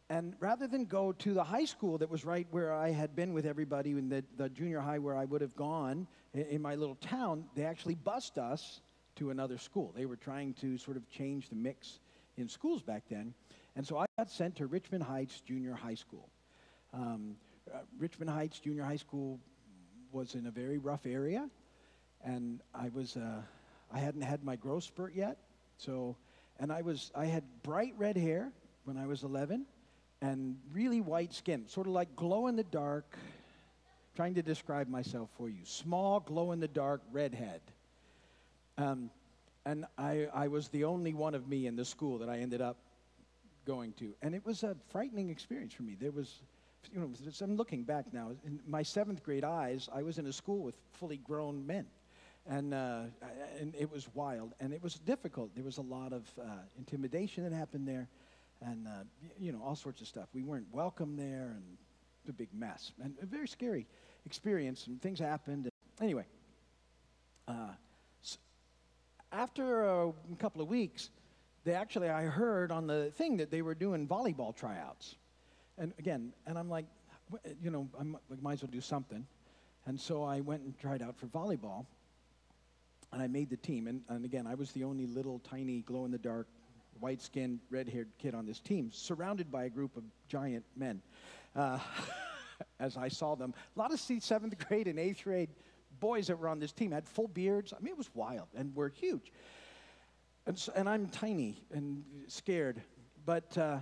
And 0.08 0.34
rather 0.40 0.66
than 0.66 0.84
go 0.84 1.12
to 1.12 1.32
the 1.32 1.44
high 1.44 1.64
school 1.64 1.98
that 1.98 2.10
was 2.10 2.24
right 2.24 2.46
where 2.50 2.72
I 2.72 2.90
had 2.90 3.16
been 3.16 3.32
with 3.32 3.46
everybody 3.46 3.90
in 3.90 4.08
the, 4.08 4.24
the 4.36 4.48
junior 4.50 4.80
high 4.80 4.98
where 4.98 5.16
I 5.16 5.24
would 5.24 5.40
have 5.40 5.56
gone 5.56 6.06
in, 6.34 6.42
in 6.42 6.62
my 6.62 6.74
little 6.74 6.96
town, 6.96 7.44
they 7.54 7.64
actually 7.64 7.94
bused 7.94 8.38
us 8.38 8.82
to 9.16 9.30
another 9.30 9.58
school. 9.58 9.92
They 9.96 10.06
were 10.06 10.16
trying 10.16 10.54
to 10.54 10.76
sort 10.76 10.96
of 10.96 11.08
change 11.08 11.48
the 11.48 11.56
mix 11.56 12.00
in 12.36 12.48
schools 12.48 12.82
back 12.82 13.04
then. 13.10 13.34
And 13.76 13.86
so 13.86 13.96
I 13.96 14.06
got 14.18 14.30
sent 14.30 14.56
to 14.56 14.66
Richmond 14.66 15.04
Heights 15.04 15.40
Junior 15.40 15.74
High 15.74 15.94
School. 15.94 16.28
Um, 16.92 17.36
uh, 17.72 17.78
Richmond 17.98 18.30
Heights 18.30 18.58
Junior 18.60 18.84
High 18.84 18.96
School 18.96 19.38
was 20.10 20.34
in 20.34 20.46
a 20.46 20.50
very 20.50 20.78
rough 20.78 21.06
area, 21.06 21.48
and 22.24 22.60
I 22.74 22.88
was. 22.88 23.16
Uh, 23.16 23.42
I 23.92 23.98
hadn't 23.98 24.22
had 24.22 24.42
my 24.42 24.56
growth 24.56 24.84
spurt 24.84 25.14
yet. 25.14 25.36
So, 25.76 26.16
and 26.58 26.72
I 26.72 26.82
was, 26.82 27.10
I 27.14 27.26
had 27.26 27.44
bright 27.62 27.94
red 27.98 28.16
hair 28.16 28.50
when 28.84 28.96
I 28.96 29.06
was 29.06 29.22
11 29.22 29.66
and 30.22 30.56
really 30.72 31.00
white 31.00 31.34
skin, 31.34 31.68
sort 31.68 31.86
of 31.86 31.92
like 31.92 32.16
glow 32.16 32.46
in 32.46 32.56
the 32.56 32.64
dark, 32.64 33.16
trying 34.16 34.34
to 34.34 34.42
describe 34.42 34.88
myself 34.88 35.28
for 35.36 35.48
you. 35.48 35.64
Small, 35.64 36.20
glow 36.20 36.52
in 36.52 36.60
the 36.60 36.68
dark 36.68 37.02
redhead. 37.12 37.60
Um, 38.78 39.10
and 39.66 39.84
I, 39.98 40.28
I 40.32 40.48
was 40.48 40.68
the 40.68 40.84
only 40.84 41.12
one 41.12 41.34
of 41.34 41.46
me 41.48 41.66
in 41.66 41.76
the 41.76 41.84
school 41.84 42.18
that 42.18 42.28
I 42.28 42.38
ended 42.38 42.60
up 42.60 42.76
going 43.66 43.92
to. 43.94 44.14
And 44.22 44.34
it 44.34 44.44
was 44.44 44.62
a 44.62 44.76
frightening 44.90 45.28
experience 45.28 45.72
for 45.74 45.82
me. 45.82 45.96
There 46.00 46.10
was, 46.10 46.40
you 46.90 47.00
know, 47.00 47.10
I'm 47.40 47.56
looking 47.56 47.84
back 47.84 48.12
now. 48.12 48.32
In 48.44 48.60
my 48.66 48.82
seventh 48.82 49.22
grade 49.22 49.44
eyes, 49.44 49.88
I 49.92 50.02
was 50.02 50.18
in 50.18 50.26
a 50.26 50.32
school 50.32 50.62
with 50.62 50.74
fully 50.92 51.18
grown 51.18 51.66
men 51.66 51.86
and, 52.46 52.74
uh, 52.74 53.02
and 53.60 53.74
it 53.78 53.90
was 53.90 54.08
wild 54.14 54.54
and 54.60 54.72
it 54.72 54.82
was 54.82 54.94
difficult. 54.94 55.54
There 55.54 55.64
was 55.64 55.78
a 55.78 55.82
lot 55.82 56.12
of 56.12 56.28
uh, 56.40 56.44
intimidation 56.76 57.44
that 57.44 57.52
happened 57.52 57.86
there, 57.86 58.08
and 58.60 58.86
uh, 58.86 59.04
you 59.38 59.52
know 59.52 59.60
all 59.64 59.76
sorts 59.76 60.00
of 60.00 60.08
stuff. 60.08 60.28
We 60.32 60.42
weren't 60.42 60.66
welcome 60.72 61.16
there, 61.16 61.54
and 61.54 61.62
a 62.28 62.32
big 62.32 62.48
mess 62.54 62.92
and 63.02 63.14
a 63.20 63.26
very 63.26 63.48
scary 63.48 63.86
experience. 64.26 64.86
And 64.86 65.00
things 65.00 65.18
happened. 65.18 65.68
Anyway, 66.00 66.24
uh, 67.48 67.72
so 68.22 68.38
after 69.32 69.84
a 69.84 70.12
couple 70.38 70.62
of 70.62 70.68
weeks, 70.68 71.10
they 71.64 71.74
actually, 71.74 72.08
I 72.08 72.24
heard 72.24 72.72
on 72.72 72.86
the 72.86 73.10
thing 73.12 73.36
that 73.38 73.50
they 73.50 73.62
were 73.62 73.74
doing 73.74 74.06
volleyball 74.06 74.54
tryouts. 74.54 75.16
And 75.82 75.92
again, 75.98 76.32
and 76.46 76.56
I'm 76.56 76.70
like, 76.70 76.86
you 77.60 77.68
know, 77.68 77.88
I 77.98 78.04
might 78.40 78.52
as 78.52 78.62
well 78.62 78.70
do 78.70 78.80
something. 78.80 79.26
And 79.84 80.00
so 80.00 80.22
I 80.22 80.38
went 80.38 80.62
and 80.62 80.78
tried 80.78 81.02
out 81.02 81.16
for 81.16 81.26
volleyball. 81.26 81.86
And 83.12 83.20
I 83.20 83.26
made 83.26 83.50
the 83.50 83.56
team. 83.56 83.88
And, 83.88 84.02
and 84.08 84.24
again, 84.24 84.46
I 84.46 84.54
was 84.54 84.70
the 84.70 84.84
only 84.84 85.06
little 85.06 85.40
tiny 85.40 85.80
glow 85.80 86.04
in 86.04 86.12
the 86.12 86.18
dark, 86.18 86.46
white 87.00 87.20
skinned, 87.20 87.58
red 87.68 87.88
haired 87.88 88.10
kid 88.16 88.32
on 88.32 88.46
this 88.46 88.60
team, 88.60 88.90
surrounded 88.92 89.50
by 89.50 89.64
a 89.64 89.68
group 89.68 89.96
of 89.96 90.04
giant 90.28 90.64
men. 90.76 91.02
Uh, 91.56 91.80
as 92.78 92.96
I 92.96 93.08
saw 93.08 93.34
them, 93.34 93.52
a 93.74 93.78
lot 93.78 93.92
of 93.92 93.98
seventh 93.98 94.56
grade 94.68 94.86
and 94.86 95.00
eighth 95.00 95.24
grade 95.24 95.50
boys 95.98 96.28
that 96.28 96.38
were 96.38 96.48
on 96.48 96.60
this 96.60 96.72
team 96.72 96.92
had 96.92 97.08
full 97.08 97.26
beards. 97.26 97.72
I 97.72 97.82
mean, 97.82 97.90
it 97.90 97.98
was 97.98 98.08
wild 98.14 98.46
and 98.54 98.72
we're 98.76 98.88
huge. 98.88 99.32
And, 100.46 100.56
so, 100.56 100.72
and 100.76 100.88
I'm 100.88 101.08
tiny 101.08 101.60
and 101.72 102.04
scared. 102.28 102.80
But, 103.26 103.58
uh, 103.58 103.78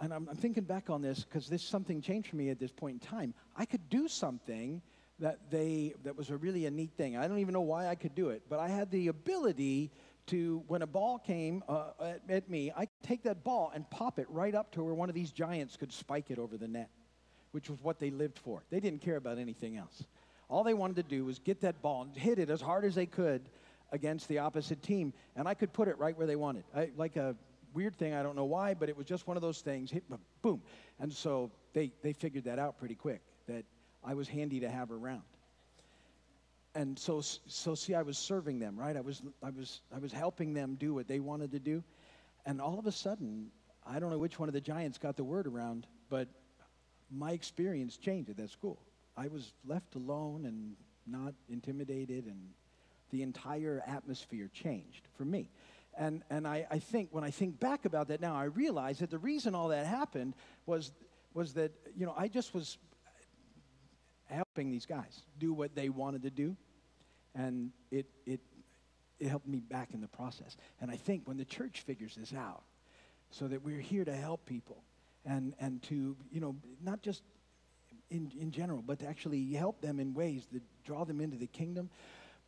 and 0.00 0.12
I'm, 0.12 0.28
I'm 0.28 0.36
thinking 0.36 0.64
back 0.64 0.90
on 0.90 1.02
this 1.02 1.24
because 1.24 1.48
this 1.48 1.62
something 1.62 2.00
changed 2.00 2.28
for 2.28 2.36
me 2.36 2.50
at 2.50 2.58
this 2.58 2.72
point 2.72 3.02
in 3.02 3.08
time. 3.08 3.34
I 3.56 3.64
could 3.64 3.88
do 3.88 4.08
something 4.08 4.82
that 5.18 5.50
they 5.50 5.94
that 6.04 6.16
was 6.16 6.30
a 6.30 6.36
really 6.36 6.66
a 6.66 6.70
neat 6.70 6.92
thing. 6.96 7.16
I 7.16 7.26
don't 7.26 7.38
even 7.38 7.54
know 7.54 7.62
why 7.62 7.88
I 7.88 7.94
could 7.94 8.14
do 8.14 8.28
it, 8.28 8.42
but 8.48 8.58
I 8.58 8.68
had 8.68 8.90
the 8.90 9.08
ability 9.08 9.90
to 10.26 10.62
when 10.66 10.82
a 10.82 10.86
ball 10.86 11.18
came 11.18 11.62
uh, 11.68 11.90
at, 12.00 12.20
at, 12.28 12.50
me, 12.50 12.72
I 12.76 12.86
could 12.86 13.02
take 13.02 13.22
that 13.22 13.44
ball 13.44 13.70
and 13.74 13.88
pop 13.90 14.18
it 14.18 14.26
right 14.28 14.54
up 14.54 14.72
to 14.72 14.82
where 14.82 14.94
one 14.94 15.08
of 15.08 15.14
these 15.14 15.30
giants 15.30 15.76
could 15.76 15.92
spike 15.92 16.30
it 16.30 16.38
over 16.38 16.56
the 16.56 16.68
net, 16.68 16.90
which 17.52 17.70
was 17.70 17.82
what 17.82 17.98
they 18.00 18.10
lived 18.10 18.38
for. 18.38 18.64
They 18.70 18.80
didn't 18.80 19.02
care 19.02 19.16
about 19.16 19.38
anything 19.38 19.76
else. 19.76 20.04
All 20.48 20.64
they 20.64 20.74
wanted 20.74 20.96
to 20.96 21.02
do 21.04 21.24
was 21.24 21.38
get 21.38 21.60
that 21.60 21.80
ball 21.80 22.02
and 22.02 22.16
hit 22.16 22.38
it 22.38 22.50
as 22.50 22.60
hard 22.60 22.84
as 22.84 22.94
they 22.94 23.06
could 23.06 23.48
against 23.92 24.28
the 24.28 24.38
opposite 24.38 24.82
team, 24.82 25.12
and 25.36 25.46
I 25.48 25.54
could 25.54 25.72
put 25.72 25.88
it 25.88 25.96
right 25.98 26.16
where 26.16 26.26
they 26.26 26.36
wanted. 26.36 26.64
I, 26.74 26.90
like 26.96 27.16
a 27.16 27.36
weird 27.76 27.94
thing, 27.94 28.14
I 28.14 28.22
don't 28.22 28.34
know 28.34 28.46
why, 28.46 28.72
but 28.72 28.88
it 28.88 28.96
was 28.96 29.06
just 29.06 29.26
one 29.26 29.36
of 29.36 29.42
those 29.42 29.60
things, 29.60 29.90
hit, 29.90 30.02
boom. 30.40 30.62
And 30.98 31.12
so 31.12 31.50
they, 31.74 31.92
they 32.02 32.14
figured 32.14 32.44
that 32.44 32.58
out 32.58 32.78
pretty 32.78 32.94
quick, 32.94 33.20
that 33.46 33.64
I 34.02 34.14
was 34.14 34.26
handy 34.26 34.60
to 34.60 34.70
have 34.70 34.90
around. 34.90 35.22
And 36.74 36.98
so, 36.98 37.20
so 37.20 37.74
see, 37.74 37.94
I 37.94 38.02
was 38.02 38.16
serving 38.18 38.58
them, 38.58 38.78
right? 38.78 38.96
I 38.96 39.02
was, 39.02 39.22
I, 39.42 39.50
was, 39.50 39.80
I 39.94 39.98
was 39.98 40.12
helping 40.12 40.54
them 40.54 40.76
do 40.80 40.94
what 40.94 41.06
they 41.06 41.20
wanted 41.20 41.52
to 41.52 41.58
do. 41.58 41.84
And 42.46 42.60
all 42.60 42.78
of 42.78 42.86
a 42.86 42.92
sudden, 42.92 43.50
I 43.86 43.98
don't 43.98 44.10
know 44.10 44.18
which 44.18 44.38
one 44.38 44.48
of 44.48 44.54
the 44.54 44.60
giants 44.60 44.98
got 44.98 45.16
the 45.16 45.24
word 45.24 45.46
around, 45.46 45.86
but 46.08 46.28
my 47.10 47.32
experience 47.32 47.98
changed 47.98 48.30
at 48.30 48.36
that 48.38 48.50
school. 48.50 48.78
I 49.16 49.28
was 49.28 49.52
left 49.66 49.94
alone 49.94 50.46
and 50.46 50.76
not 51.06 51.34
intimidated, 51.48 52.24
and 52.26 52.50
the 53.10 53.22
entire 53.22 53.82
atmosphere 53.86 54.50
changed 54.52 55.08
for 55.16 55.24
me. 55.24 55.50
And, 55.96 56.22
and 56.28 56.46
I, 56.46 56.66
I 56.70 56.78
think 56.78 57.08
when 57.10 57.24
I 57.24 57.30
think 57.30 57.58
back 57.58 57.84
about 57.84 58.08
that 58.08 58.20
now, 58.20 58.36
I 58.36 58.44
realize 58.44 58.98
that 58.98 59.10
the 59.10 59.18
reason 59.18 59.54
all 59.54 59.68
that 59.68 59.86
happened 59.86 60.34
was, 60.66 60.92
was 61.32 61.54
that, 61.54 61.72
you 61.96 62.04
know, 62.04 62.14
I 62.16 62.28
just 62.28 62.54
was 62.54 62.78
helping 64.26 64.70
these 64.70 64.86
guys 64.86 65.22
do 65.38 65.52
what 65.52 65.74
they 65.74 65.88
wanted 65.88 66.22
to 66.22 66.30
do. 66.30 66.56
And 67.34 67.70
it, 67.90 68.06
it, 68.26 68.40
it 69.18 69.28
helped 69.28 69.46
me 69.46 69.60
back 69.60 69.94
in 69.94 70.00
the 70.00 70.08
process. 70.08 70.56
And 70.80 70.90
I 70.90 70.96
think 70.96 71.26
when 71.26 71.38
the 71.38 71.44
church 71.44 71.80
figures 71.80 72.14
this 72.14 72.34
out, 72.34 72.62
so 73.30 73.48
that 73.48 73.62
we're 73.62 73.80
here 73.80 74.04
to 74.04 74.14
help 74.14 74.46
people 74.46 74.82
and, 75.24 75.54
and 75.58 75.82
to, 75.84 76.16
you 76.30 76.40
know, 76.40 76.56
not 76.82 77.02
just 77.02 77.22
in, 78.10 78.30
in 78.40 78.50
general, 78.50 78.82
but 78.82 79.00
to 79.00 79.06
actually 79.06 79.52
help 79.52 79.80
them 79.80 79.98
in 79.98 80.14
ways 80.14 80.46
that 80.52 80.62
draw 80.84 81.04
them 81.04 81.20
into 81.20 81.36
the 81.36 81.46
kingdom. 81.46 81.90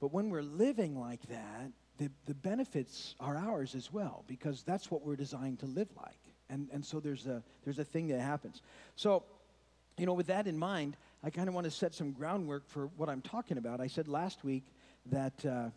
But 0.00 0.12
when 0.12 0.30
we're 0.30 0.42
living 0.42 0.98
like 0.98 1.22
that, 1.28 1.72
the, 1.98 2.10
the 2.26 2.34
benefits 2.34 3.14
are 3.20 3.36
ours 3.36 3.74
as 3.74 3.92
well, 3.92 4.24
because 4.26 4.62
that's 4.62 4.90
what 4.90 5.04
we're 5.04 5.16
designed 5.16 5.58
to 5.60 5.66
live 5.66 5.88
like. 5.96 6.18
And, 6.48 6.68
and 6.72 6.84
so 6.84 7.00
there's 7.00 7.26
a, 7.26 7.42
there's 7.64 7.78
a 7.78 7.84
thing 7.84 8.08
that 8.08 8.20
happens. 8.20 8.62
So, 8.96 9.24
you 9.98 10.06
know, 10.06 10.14
with 10.14 10.28
that 10.28 10.46
in 10.46 10.58
mind, 10.58 10.96
I 11.22 11.30
kind 11.30 11.48
of 11.48 11.54
want 11.54 11.64
to 11.64 11.70
set 11.70 11.94
some 11.94 12.12
groundwork 12.12 12.68
for 12.68 12.86
what 12.96 13.08
I'm 13.08 13.20
talking 13.20 13.58
about. 13.58 13.80
I 13.80 13.88
said 13.88 14.08
last 14.08 14.44
week 14.44 14.64
that 15.06 15.44
uh, 15.44 15.70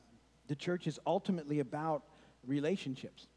the 0.47 0.55
church 0.55 0.87
is 0.87 0.99
ultimately 1.05 1.59
about 1.59 2.03
relationships. 2.45 3.27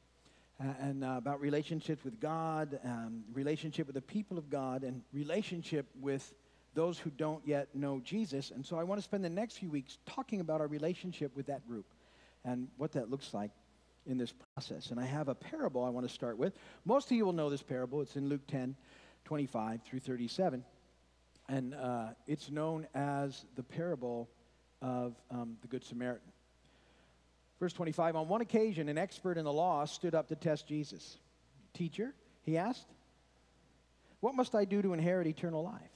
And 0.60 1.02
uh, 1.02 1.16
about 1.18 1.40
relationships 1.40 2.04
with 2.04 2.20
God, 2.20 2.78
um, 2.84 3.24
relationship 3.32 3.88
with 3.88 3.94
the 3.96 4.00
people 4.00 4.38
of 4.38 4.48
God, 4.50 4.84
and 4.84 5.02
relationship 5.12 5.84
with 6.00 6.32
those 6.74 6.96
who 6.96 7.10
don't 7.10 7.44
yet 7.44 7.74
know 7.74 8.00
Jesus. 8.04 8.52
And 8.52 8.64
so 8.64 8.78
I 8.78 8.84
want 8.84 9.00
to 9.00 9.02
spend 9.02 9.24
the 9.24 9.30
next 9.30 9.58
few 9.58 9.68
weeks 9.68 9.98
talking 10.06 10.40
about 10.40 10.60
our 10.60 10.68
relationship 10.68 11.34
with 11.34 11.46
that 11.46 11.66
group 11.66 11.86
and 12.44 12.68
what 12.76 12.92
that 12.92 13.10
looks 13.10 13.32
like 13.32 13.50
in 14.06 14.18
this 14.18 14.32
process. 14.32 14.90
And 14.90 15.00
I 15.00 15.04
have 15.06 15.28
a 15.28 15.34
parable 15.34 15.84
I 15.84 15.90
want 15.90 16.06
to 16.06 16.12
start 16.12 16.36
with. 16.36 16.54
Most 16.84 17.10
of 17.10 17.16
you 17.16 17.24
will 17.24 17.32
know 17.32 17.50
this 17.50 17.62
parable. 17.62 18.02
It's 18.02 18.16
in 18.16 18.28
Luke 18.28 18.46
10, 18.48 18.76
25 19.24 19.82
through 19.82 20.00
37. 20.00 20.64
And 21.48 21.74
uh, 21.74 22.08
it's 22.26 22.50
known 22.50 22.86
as 22.94 23.44
the 23.56 23.62
parable 23.62 24.28
of 24.82 25.14
um, 25.30 25.56
the 25.62 25.68
Good 25.68 25.84
Samaritan. 25.84 26.32
Verse 27.60 27.72
25 27.72 28.16
On 28.16 28.28
one 28.28 28.40
occasion, 28.40 28.88
an 28.88 28.98
expert 28.98 29.38
in 29.38 29.44
the 29.44 29.52
law 29.52 29.84
stood 29.84 30.14
up 30.14 30.28
to 30.28 30.36
test 30.36 30.66
Jesus. 30.66 31.18
Teacher, 31.72 32.14
he 32.42 32.58
asked, 32.58 32.86
What 34.20 34.34
must 34.34 34.54
I 34.54 34.64
do 34.64 34.82
to 34.82 34.92
inherit 34.92 35.26
eternal 35.26 35.62
life? 35.62 35.93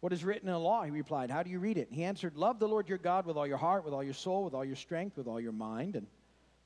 What 0.00 0.12
is 0.12 0.24
written 0.24 0.48
in 0.48 0.54
the 0.54 0.60
law? 0.60 0.84
He 0.84 0.90
replied, 0.90 1.30
How 1.30 1.42
do 1.42 1.50
you 1.50 1.58
read 1.58 1.76
it? 1.76 1.88
He 1.90 2.04
answered, 2.04 2.36
Love 2.36 2.58
the 2.58 2.68
Lord 2.68 2.88
your 2.88 2.98
God 2.98 3.26
with 3.26 3.36
all 3.36 3.46
your 3.46 3.56
heart, 3.56 3.84
with 3.84 3.94
all 3.94 4.04
your 4.04 4.14
soul, 4.14 4.44
with 4.44 4.54
all 4.54 4.64
your 4.64 4.76
strength, 4.76 5.16
with 5.16 5.26
all 5.26 5.40
your 5.40 5.52
mind, 5.52 5.96
and 5.96 6.06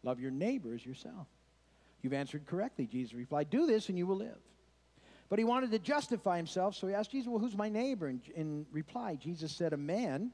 love 0.03 0.21
your 0.21 0.31
neighbor 0.31 0.75
as 0.75 0.85
yourself. 0.85 1.27
You've 2.03 2.13
answered 2.13 2.47
correctly, 2.47 2.87
Jesus 2.87 3.15
replied. 3.15 3.49
Do 3.49 3.67
this 3.67 3.89
and 3.89 3.97
you 3.97 4.07
will 4.07 4.17
live. 4.17 4.39
But 5.31 5.39
he 5.39 5.47
wanted 5.47 5.71
to 5.71 5.79
justify 5.79 6.37
himself, 6.37 6.77
so 6.77 6.87
he 6.89 6.95
asked 6.95 7.13
Jesus, 7.13 7.29
Well, 7.29 7.39
who's 7.39 7.57
my 7.57 7.71
neighbor? 7.71 8.09
And 8.09 8.21
in 8.35 8.67
reply, 8.71 9.17
Jesus 9.17 9.53
said, 9.53 9.73
A 9.73 9.79
man 9.79 10.33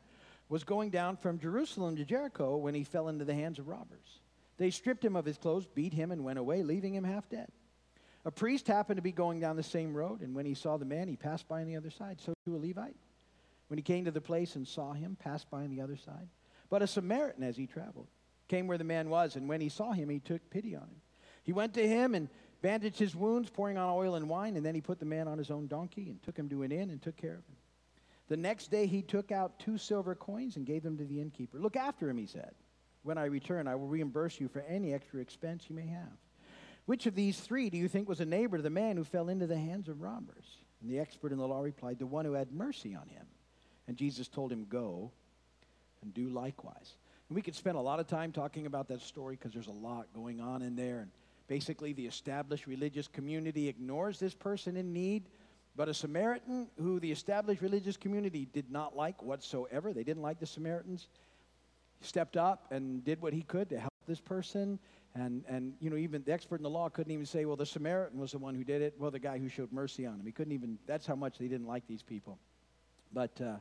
was 0.48 0.64
going 0.64 0.90
down 0.90 1.16
from 1.16 1.38
Jerusalem 1.38 1.94
to 1.96 2.04
Jericho 2.04 2.56
when 2.56 2.74
he 2.74 2.82
fell 2.82 3.08
into 3.08 3.24
the 3.24 3.34
hands 3.34 3.60
of 3.60 3.68
robbers. 3.68 4.20
They 4.56 4.70
stripped 4.70 5.04
him 5.04 5.14
of 5.14 5.24
his 5.24 5.38
clothes, 5.38 5.66
beat 5.72 5.92
him, 5.92 6.10
and 6.10 6.24
went 6.24 6.40
away, 6.40 6.64
leaving 6.64 6.94
him 6.94 7.04
half 7.04 7.28
dead. 7.28 7.48
A 8.24 8.30
priest 8.30 8.66
happened 8.66 8.96
to 8.96 9.02
be 9.02 9.12
going 9.12 9.40
down 9.40 9.56
the 9.56 9.62
same 9.62 9.94
road, 9.94 10.20
and 10.20 10.34
when 10.34 10.44
he 10.44 10.54
saw 10.54 10.76
the 10.76 10.84
man, 10.84 11.08
he 11.08 11.16
passed 11.16 11.48
by 11.48 11.60
on 11.60 11.66
the 11.66 11.76
other 11.76 11.90
side. 11.90 12.20
So 12.20 12.34
to 12.44 12.56
a 12.56 12.58
Levite. 12.58 12.96
When 13.68 13.78
he 13.78 13.82
came 13.82 14.04
to 14.06 14.10
the 14.10 14.20
place 14.20 14.56
and 14.56 14.66
saw 14.66 14.92
him, 14.92 15.16
passed 15.18 15.50
by 15.50 15.62
on 15.62 15.70
the 15.70 15.80
other 15.80 15.96
side. 15.96 16.28
But 16.70 16.82
a 16.82 16.86
Samaritan, 16.86 17.42
as 17.42 17.56
he 17.56 17.66
traveled, 17.66 18.08
came 18.48 18.66
where 18.66 18.78
the 18.78 18.84
man 18.84 19.10
was, 19.10 19.36
and 19.36 19.48
when 19.48 19.60
he 19.60 19.68
saw 19.68 19.92
him, 19.92 20.08
he 20.08 20.18
took 20.20 20.50
pity 20.50 20.74
on 20.74 20.82
him. 20.82 21.00
He 21.44 21.52
went 21.52 21.74
to 21.74 21.86
him 21.86 22.14
and 22.14 22.28
bandaged 22.60 22.98
his 22.98 23.14
wounds, 23.14 23.50
pouring 23.50 23.78
on 23.78 23.90
oil 23.90 24.14
and 24.14 24.28
wine, 24.28 24.56
and 24.56 24.64
then 24.64 24.74
he 24.74 24.80
put 24.80 24.98
the 24.98 25.06
man 25.06 25.28
on 25.28 25.38
his 25.38 25.50
own 25.50 25.66
donkey 25.66 26.08
and 26.08 26.22
took 26.22 26.36
him 26.36 26.48
to 26.48 26.62
an 26.62 26.72
inn 26.72 26.90
and 26.90 27.00
took 27.00 27.16
care 27.16 27.34
of 27.34 27.46
him. 27.46 27.56
The 28.28 28.36
next 28.36 28.70
day 28.70 28.86
he 28.86 29.00
took 29.02 29.32
out 29.32 29.58
two 29.58 29.78
silver 29.78 30.14
coins 30.14 30.56
and 30.56 30.66
gave 30.66 30.82
them 30.82 30.98
to 30.98 31.04
the 31.04 31.20
innkeeper. 31.20 31.58
Look 31.58 31.76
after 31.76 32.10
him, 32.10 32.18
he 32.18 32.26
said. 32.26 32.54
When 33.02 33.16
I 33.16 33.24
return, 33.26 33.68
I 33.68 33.74
will 33.74 33.86
reimburse 33.86 34.40
you 34.40 34.48
for 34.48 34.60
any 34.62 34.92
extra 34.92 35.20
expense 35.20 35.64
you 35.68 35.76
may 35.76 35.86
have. 35.86 36.12
Which 36.88 37.04
of 37.04 37.14
these 37.14 37.38
three 37.38 37.68
do 37.68 37.76
you 37.76 37.86
think 37.86 38.08
was 38.08 38.20
a 38.20 38.24
neighbor 38.24 38.56
to 38.56 38.62
the 38.62 38.70
man 38.70 38.96
who 38.96 39.04
fell 39.04 39.28
into 39.28 39.46
the 39.46 39.58
hands 39.58 39.90
of 39.90 40.00
robbers? 40.00 40.56
And 40.80 40.88
the 40.88 40.98
expert 40.98 41.32
in 41.32 41.38
the 41.38 41.46
law 41.46 41.60
replied, 41.60 41.98
The 41.98 42.06
one 42.06 42.24
who 42.24 42.32
had 42.32 42.50
mercy 42.50 42.94
on 42.94 43.06
him. 43.10 43.26
And 43.86 43.98
Jesus 43.98 44.26
told 44.26 44.50
him, 44.50 44.64
Go 44.64 45.12
and 46.00 46.14
do 46.14 46.30
likewise. 46.30 46.94
And 47.28 47.36
we 47.36 47.42
could 47.42 47.54
spend 47.54 47.76
a 47.76 47.80
lot 47.80 48.00
of 48.00 48.06
time 48.06 48.32
talking 48.32 48.64
about 48.64 48.88
that 48.88 49.02
story 49.02 49.36
because 49.36 49.52
there's 49.52 49.66
a 49.66 49.70
lot 49.70 50.06
going 50.14 50.40
on 50.40 50.62
in 50.62 50.76
there. 50.76 51.00
And 51.00 51.10
basically, 51.46 51.92
the 51.92 52.06
established 52.06 52.66
religious 52.66 53.06
community 53.06 53.68
ignores 53.68 54.18
this 54.18 54.34
person 54.34 54.78
in 54.78 54.94
need 54.94 55.24
but 55.76 55.88
a 55.88 55.94
Samaritan 55.94 56.66
who 56.76 56.98
the 56.98 57.12
established 57.12 57.62
religious 57.62 57.96
community 57.96 58.48
did 58.52 58.68
not 58.68 58.96
like 58.96 59.22
whatsoever, 59.22 59.92
they 59.92 60.02
didn't 60.02 60.22
like 60.22 60.40
the 60.40 60.46
Samaritans, 60.46 61.06
stepped 62.00 62.36
up 62.36 62.72
and 62.72 63.04
did 63.04 63.22
what 63.22 63.32
he 63.32 63.42
could 63.42 63.68
to 63.70 63.78
help 63.78 63.92
this 64.08 64.20
person. 64.20 64.80
And, 65.14 65.44
and, 65.48 65.74
you 65.80 65.90
know, 65.90 65.96
even 65.96 66.22
the 66.22 66.32
expert 66.32 66.56
in 66.56 66.62
the 66.62 66.70
law 66.70 66.88
couldn't 66.88 67.12
even 67.12 67.26
say, 67.26 67.44
well, 67.44 67.56
the 67.56 67.66
Samaritan 67.66 68.20
was 68.20 68.32
the 68.32 68.38
one 68.38 68.54
who 68.54 68.62
did 68.62 68.82
it. 68.82 68.94
Well, 68.98 69.10
the 69.10 69.18
guy 69.18 69.38
who 69.38 69.48
showed 69.48 69.72
mercy 69.72 70.06
on 70.06 70.14
him. 70.14 70.26
He 70.26 70.32
couldn't 70.32 70.52
even, 70.52 70.78
that's 70.86 71.06
how 71.06 71.16
much 71.16 71.38
they 71.38 71.48
didn't 71.48 71.66
like 71.66 71.86
these 71.88 72.02
people. 72.02 72.38
But, 73.12 73.40
uh, 73.40 73.56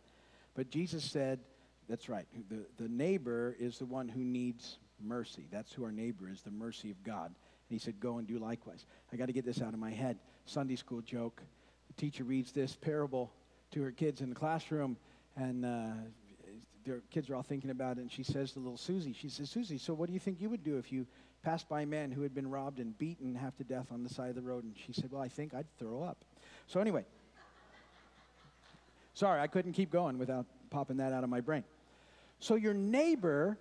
but 0.56 0.70
Jesus 0.70 1.04
said, 1.04 1.40
that's 1.90 2.10
right. 2.10 2.28
The, 2.50 2.66
the 2.84 2.90
neighbor 2.90 3.56
is 3.60 3.80
the 3.80 3.86
one 3.86 4.10
who 4.10 4.20
needs 4.20 4.78
mercy. 5.02 5.48
That's 5.50 5.72
who 5.72 5.84
our 5.84 5.92
neighbor 5.92 6.30
is, 6.30 6.42
the 6.42 6.52
mercy 6.52 6.92
of 6.92 7.02
God. 7.04 7.28
And 7.28 7.36
he 7.70 7.80
said, 7.80 8.00
go 8.00 8.18
and 8.18 8.28
do 8.28 8.40
likewise. 8.40 8.86
I 9.12 9.16
got 9.16 9.28
to 9.28 9.34
get 9.34 9.46
this 9.46 9.62
out 9.62 9.74
of 9.74 9.80
my 9.80 9.92
head. 9.92 10.18
Sunday 10.46 10.76
school 10.76 11.02
joke 11.02 11.42
The 11.88 11.94
teacher 11.94 12.24
reads 12.24 12.52
this 12.52 12.76
parable 12.76 13.32
to 13.72 13.82
her 13.82 13.92
kids 13.92 14.22
in 14.22 14.30
the 14.30 14.36
classroom, 14.36 14.98
and 15.36 15.66
uh, 15.66 15.94
their 16.86 17.02
kids 17.12 17.30
are 17.30 17.36
all 17.36 17.44
thinking 17.44 17.70
about 17.70 17.98
it. 17.98 18.02
And 18.02 18.12
she 18.12 18.24
says 18.24 18.54
to 18.54 18.60
little 18.60 18.78
Susie, 18.78 19.14
she 19.14 19.30
says, 19.30 19.50
Susie, 19.50 19.78
so 19.78 19.94
what 19.94 20.08
do 20.08 20.14
you 20.14 20.20
think 20.20 20.40
you 20.42 20.50
would 20.50 20.64
do 20.64 20.78
if 20.78 20.92
you 20.92 21.06
passed 21.44 21.68
by 21.70 21.82
a 21.82 21.86
man 21.86 22.12
who 22.12 22.22
had 22.22 22.34
been 22.34 22.50
robbed 22.50 22.80
and 22.80 22.98
beaten 22.98 23.36
half 23.36 23.56
to 23.58 23.64
death 23.64 23.88
on 23.92 24.04
the 24.04 24.10
side 24.10 24.30
of 24.30 24.36
the 24.36 24.42
road? 24.42 24.64
And 24.64 24.74
she 24.86 24.94
said, 24.94 25.12
Well, 25.12 25.22
I 25.22 25.28
think 25.28 25.54
I'd 25.54 25.68
throw 25.78 26.02
up. 26.02 26.24
So 26.68 26.80
anyway, 26.80 27.06
sorry, 29.14 29.42
I 29.42 29.48
couldn't 29.48 29.74
keep 29.74 29.92
going 29.92 30.18
without 30.18 30.46
popping 30.70 30.98
that 30.98 31.14
out 31.14 31.24
of 31.24 31.30
my 31.30 31.42
brain. 31.42 31.64
So 32.40 32.56
your 32.56 32.74
neighbor 32.74 33.58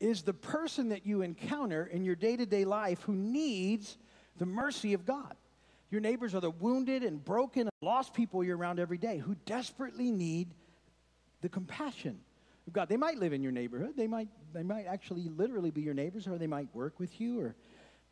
is 0.00 0.22
the 0.22 0.34
person 0.34 0.88
that 0.88 1.06
you 1.06 1.22
encounter 1.22 1.86
in 1.86 2.04
your 2.04 2.16
day 2.16 2.36
to 2.36 2.46
day 2.46 2.64
life 2.64 3.02
who 3.02 3.14
needs 3.14 3.96
the 4.38 4.46
mercy 4.46 4.92
of 4.94 5.06
God. 5.06 5.34
Your 5.90 6.00
neighbors 6.00 6.34
are 6.34 6.40
the 6.40 6.50
wounded 6.50 7.04
and 7.04 7.24
broken 7.24 7.62
and 7.62 7.70
lost 7.80 8.14
people 8.14 8.42
you're 8.42 8.56
around 8.56 8.80
every 8.80 8.98
day 8.98 9.18
who 9.18 9.36
desperately 9.46 10.10
need 10.10 10.48
the 11.40 11.48
compassion 11.48 12.18
of 12.66 12.72
God. 12.72 12.88
They 12.88 12.96
might 12.96 13.18
live 13.18 13.32
in 13.32 13.42
your 13.42 13.52
neighborhood. 13.52 13.94
They 13.96 14.06
might, 14.06 14.28
they 14.52 14.62
might 14.62 14.86
actually 14.86 15.28
literally 15.28 15.70
be 15.70 15.82
your 15.82 15.94
neighbors, 15.94 16.26
or 16.26 16.38
they 16.38 16.46
might 16.46 16.68
work 16.74 16.98
with 16.98 17.20
you. 17.20 17.40
Or 17.40 17.56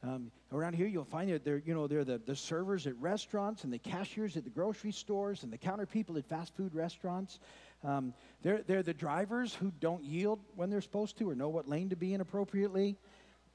um, 0.02 0.30
around 0.52 0.74
here, 0.74 0.86
you'll 0.86 1.04
find 1.04 1.30
that 1.30 1.44
they're, 1.44 1.62
you 1.64 1.74
know, 1.74 1.86
they're 1.86 2.04
the, 2.04 2.18
the 2.18 2.36
servers 2.36 2.86
at 2.86 2.96
restaurants 2.96 3.64
and 3.64 3.72
the 3.72 3.78
cashiers 3.78 4.36
at 4.36 4.44
the 4.44 4.50
grocery 4.50 4.92
stores 4.92 5.42
and 5.42 5.52
the 5.52 5.58
counter 5.58 5.86
people 5.86 6.18
at 6.18 6.26
fast 6.26 6.54
food 6.56 6.74
restaurants. 6.74 7.38
Um, 7.84 8.14
they're, 8.42 8.62
they're 8.66 8.82
the 8.82 8.94
drivers 8.94 9.54
who 9.54 9.72
don't 9.80 10.04
yield 10.04 10.40
when 10.54 10.70
they're 10.70 10.80
supposed 10.80 11.18
to 11.18 11.30
or 11.30 11.34
know 11.34 11.48
what 11.48 11.68
lane 11.68 11.90
to 11.90 11.96
be 11.96 12.14
in 12.14 12.20
appropriately. 12.20 12.96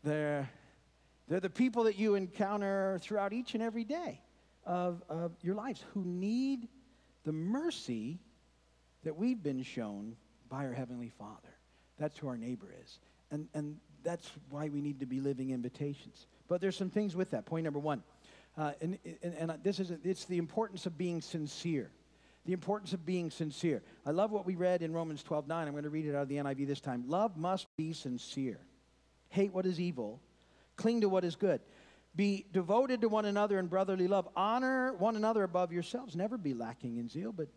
They're 0.04 0.50
they're 1.27 1.42
the 1.42 1.50
people 1.50 1.84
that 1.84 1.98
you 1.98 2.16
encounter 2.16 3.00
throughout 3.01 3.34
each 3.34 3.54
and 3.54 3.62
every 3.62 3.84
day 3.84 4.22
of, 4.66 5.04
of 5.10 5.34
your 5.42 5.56
lives 5.56 5.84
who 5.94 6.04
need 6.06 6.70
the 7.25 7.34
mercy 7.34 8.20
that 9.04 9.18
we've 9.18 9.42
been 9.42 9.62
shown 9.62 10.16
by 10.50 10.66
our 10.66 10.74
Heavenly 10.74 11.12
Father. 11.18 11.56
That's 12.00 12.18
who 12.18 12.27
our 12.27 12.38
neighbor 12.38 12.74
is. 12.84 13.00
And, 13.32 13.48
and 13.54 13.77
that's 14.04 14.30
why 14.50 14.70
we 14.70 14.82
need 14.82 15.00
to 15.00 15.06
be 15.06 15.20
living 15.20 15.50
invitations. 15.50 16.27
But 16.48 16.62
there's 16.62 16.77
some 16.77 16.89
things 16.89 17.16
with 17.16 17.32
that. 17.32 17.46
Point 17.46 17.63
number 17.63 17.80
one. 17.80 18.04
Uh, 18.58 18.72
and, 18.82 18.98
and, 19.22 19.34
and 19.34 19.63
this 19.63 19.80
is, 19.80 19.92
it's 20.04 20.25
the 20.25 20.38
importance 20.38 20.86
of 20.86 20.98
being 20.98 21.22
sincere. 21.22 21.92
The 22.46 22.54
importance 22.54 22.94
of 22.94 23.06
being 23.06 23.30
sincere. 23.30 23.84
I 24.06 24.12
love 24.12 24.32
what 24.32 24.46
we 24.46 24.56
read 24.56 24.82
in 24.82 24.94
Romans 24.94 25.22
12 25.24 25.48
9. 25.48 25.68
I'm 25.68 25.74
going 25.74 25.84
to 25.84 25.89
read 25.89 26.06
it 26.06 26.16
out 26.16 26.24
of 26.24 26.30
the 26.30 26.38
NIV 26.38 26.68
this 26.68 26.80
time. 26.80 27.04
Love 27.08 27.36
must 27.36 27.68
be 27.75 27.92
sincere. 27.92 28.60
Hate 29.30 29.54
what 29.54 29.66
is 29.66 29.82
evil 29.82 30.22
Cling 30.77 31.01
to 31.01 31.10
what 31.10 31.25
is 31.25 31.36
good. 31.36 31.60
Be 32.16 32.46
devoted 32.54 33.01
to 33.01 33.10
one 33.10 33.25
another 33.25 33.60
in 33.60 33.68
brotherly 33.68 34.08
love. 34.08 34.27
Honor 34.36 34.94
one 34.94 35.16
another 35.16 35.44
above 35.44 35.72
yourselves. 35.72 36.16
Never 36.16 36.38
be 36.38 36.54
lacking 36.54 36.98
in 36.98 37.10
zeal, 37.10 37.32
but 37.32 37.48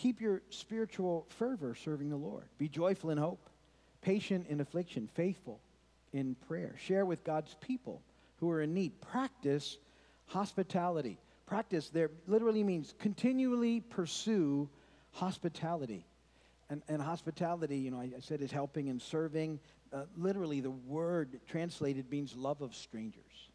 keep 0.00 0.20
your 0.20 0.40
spiritual 0.48 1.26
fervor 1.28 1.74
serving 1.74 2.08
the 2.08 2.16
Lord. 2.16 2.44
Be 2.58 2.68
joyful 2.68 3.10
in 3.10 3.18
hope, 3.18 3.50
patient 4.00 4.46
in 4.48 4.60
affliction, 4.60 5.08
faithful 5.14 5.60
in 6.12 6.34
prayer. 6.48 6.74
Share 6.78 7.04
with 7.04 7.22
God's 7.22 7.54
people 7.60 8.00
who 8.36 8.50
are 8.50 8.62
in 8.62 8.72
need. 8.72 8.98
Practice 9.02 9.76
hospitality. 10.26 11.18
Practice 11.44 11.90
there 11.90 12.10
literally 12.26 12.64
means 12.64 12.94
continually 12.98 13.80
pursue 13.80 14.70
hospitality. 15.12 16.06
And, 16.70 16.82
and 16.88 17.02
hospitality, 17.02 17.76
you 17.76 17.90
know, 17.90 17.98
I, 17.98 18.10
I 18.16 18.20
said 18.20 18.40
is 18.40 18.52
helping 18.52 18.88
and 18.88 19.02
serving 19.02 19.58
uh, 19.92 20.04
literally 20.16 20.60
the 20.60 20.70
word 20.70 21.40
translated 21.48 22.10
means 22.10 22.34
love 22.36 22.62
of 22.62 22.74
strangers. 22.74 23.49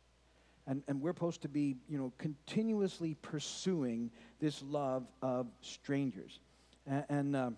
And, 0.67 0.81
and 0.87 1.01
we're 1.01 1.11
supposed 1.11 1.41
to 1.43 1.49
be, 1.49 1.75
you 1.87 1.97
know, 1.97 2.11
continuously 2.17 3.15
pursuing 3.21 4.09
this 4.39 4.63
love 4.63 5.07
of 5.21 5.47
strangers. 5.61 6.39
And, 6.87 7.05
and, 7.09 7.35
uh, 7.35 7.49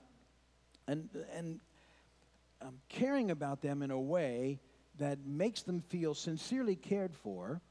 and, 0.88 1.10
and 1.34 1.60
um, 2.62 2.76
caring 2.90 3.32
about 3.32 3.62
them 3.62 3.82
in 3.82 3.92
a 3.92 4.00
way 4.00 4.60
that 5.00 5.20
makes 5.26 5.62
them 5.62 5.82
feel 5.82 6.14
sincerely 6.14 6.76
cared 6.76 7.16
for 7.16 7.62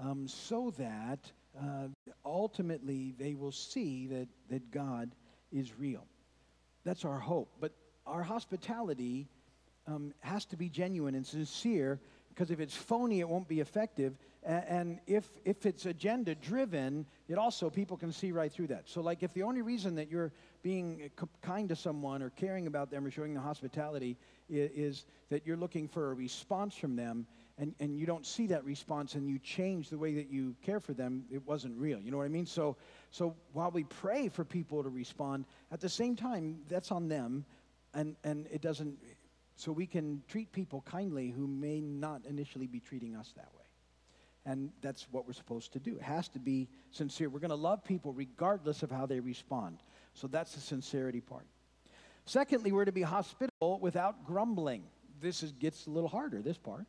um, 0.00 0.26
so 0.26 0.72
that 0.78 1.30
uh, 1.60 1.88
ultimately 2.24 3.14
they 3.18 3.34
will 3.34 3.52
see 3.52 4.06
that, 4.06 4.28
that 4.48 4.70
God 4.70 5.10
is 5.52 5.78
real. 5.78 6.06
That's 6.84 7.04
our 7.04 7.18
hope. 7.18 7.50
But 7.60 7.72
our 8.06 8.22
hospitality 8.22 9.28
um, 9.86 10.12
has 10.20 10.44
to 10.46 10.56
be 10.56 10.68
genuine 10.68 11.14
and 11.14 11.26
sincere 11.26 12.00
because 12.28 12.50
if 12.50 12.60
it's 12.60 12.74
phony, 12.74 13.20
it 13.20 13.28
won't 13.28 13.48
be 13.48 13.60
effective. 13.60 14.16
And 14.42 15.00
if, 15.06 15.28
if 15.44 15.66
it's 15.66 15.84
agenda 15.84 16.34
driven, 16.34 17.04
it 17.28 17.36
also, 17.36 17.68
people 17.68 17.98
can 17.98 18.10
see 18.10 18.32
right 18.32 18.50
through 18.50 18.68
that. 18.68 18.88
So, 18.88 19.02
like, 19.02 19.22
if 19.22 19.34
the 19.34 19.42
only 19.42 19.60
reason 19.60 19.94
that 19.96 20.10
you're 20.10 20.32
being 20.62 21.10
kind 21.42 21.68
to 21.68 21.76
someone 21.76 22.22
or 22.22 22.30
caring 22.30 22.66
about 22.66 22.90
them 22.90 23.04
or 23.04 23.10
showing 23.10 23.34
the 23.34 23.40
hospitality 23.40 24.16
is, 24.48 24.70
is 24.74 25.04
that 25.28 25.46
you're 25.46 25.58
looking 25.58 25.88
for 25.88 26.10
a 26.10 26.14
response 26.14 26.74
from 26.74 26.96
them 26.96 27.26
and, 27.60 27.74
and 27.78 27.98
you 27.98 28.06
don't 28.06 28.26
see 28.26 28.46
that 28.46 28.64
response 28.64 29.14
and 29.14 29.28
you 29.28 29.38
change 29.38 29.90
the 29.90 29.98
way 29.98 30.14
that 30.14 30.30
you 30.30 30.56
care 30.62 30.80
for 30.80 30.94
them, 30.94 31.24
it 31.30 31.46
wasn't 31.46 31.78
real. 31.78 32.00
You 32.00 32.10
know 32.10 32.16
what 32.16 32.24
I 32.24 32.30
mean? 32.30 32.46
So, 32.46 32.76
so 33.10 33.36
while 33.52 33.70
we 33.70 33.84
pray 33.84 34.28
for 34.30 34.46
people 34.46 34.82
to 34.82 34.88
respond, 34.88 35.44
at 35.70 35.80
the 35.80 35.88
same 35.88 36.16
time, 36.16 36.60
that's 36.68 36.90
on 36.90 37.08
them. 37.08 37.44
And, 37.92 38.16
and 38.24 38.46
it 38.50 38.62
doesn't, 38.62 38.96
so 39.56 39.72
we 39.72 39.86
can 39.86 40.22
treat 40.26 40.52
people 40.52 40.82
kindly 40.86 41.30
who 41.30 41.46
may 41.46 41.80
not 41.80 42.22
initially 42.24 42.66
be 42.66 42.80
treating 42.80 43.14
us 43.14 43.32
that 43.36 43.48
way. 43.54 43.59
And 44.46 44.70
that's 44.80 45.06
what 45.10 45.26
we're 45.26 45.34
supposed 45.34 45.72
to 45.74 45.78
do. 45.78 45.96
It 45.96 46.02
has 46.02 46.28
to 46.28 46.38
be 46.38 46.68
sincere. 46.90 47.28
We're 47.28 47.40
going 47.40 47.50
to 47.50 47.56
love 47.56 47.84
people 47.84 48.12
regardless 48.12 48.82
of 48.82 48.90
how 48.90 49.06
they 49.06 49.20
respond. 49.20 49.78
So 50.14 50.26
that's 50.26 50.54
the 50.54 50.60
sincerity 50.60 51.20
part. 51.20 51.46
Secondly, 52.24 52.72
we're 52.72 52.84
to 52.84 52.92
be 52.92 53.02
hospitable 53.02 53.78
without 53.80 54.24
grumbling. 54.24 54.84
This 55.20 55.42
is, 55.42 55.52
gets 55.52 55.86
a 55.86 55.90
little 55.90 56.08
harder, 56.08 56.40
this 56.40 56.56
part. 56.56 56.86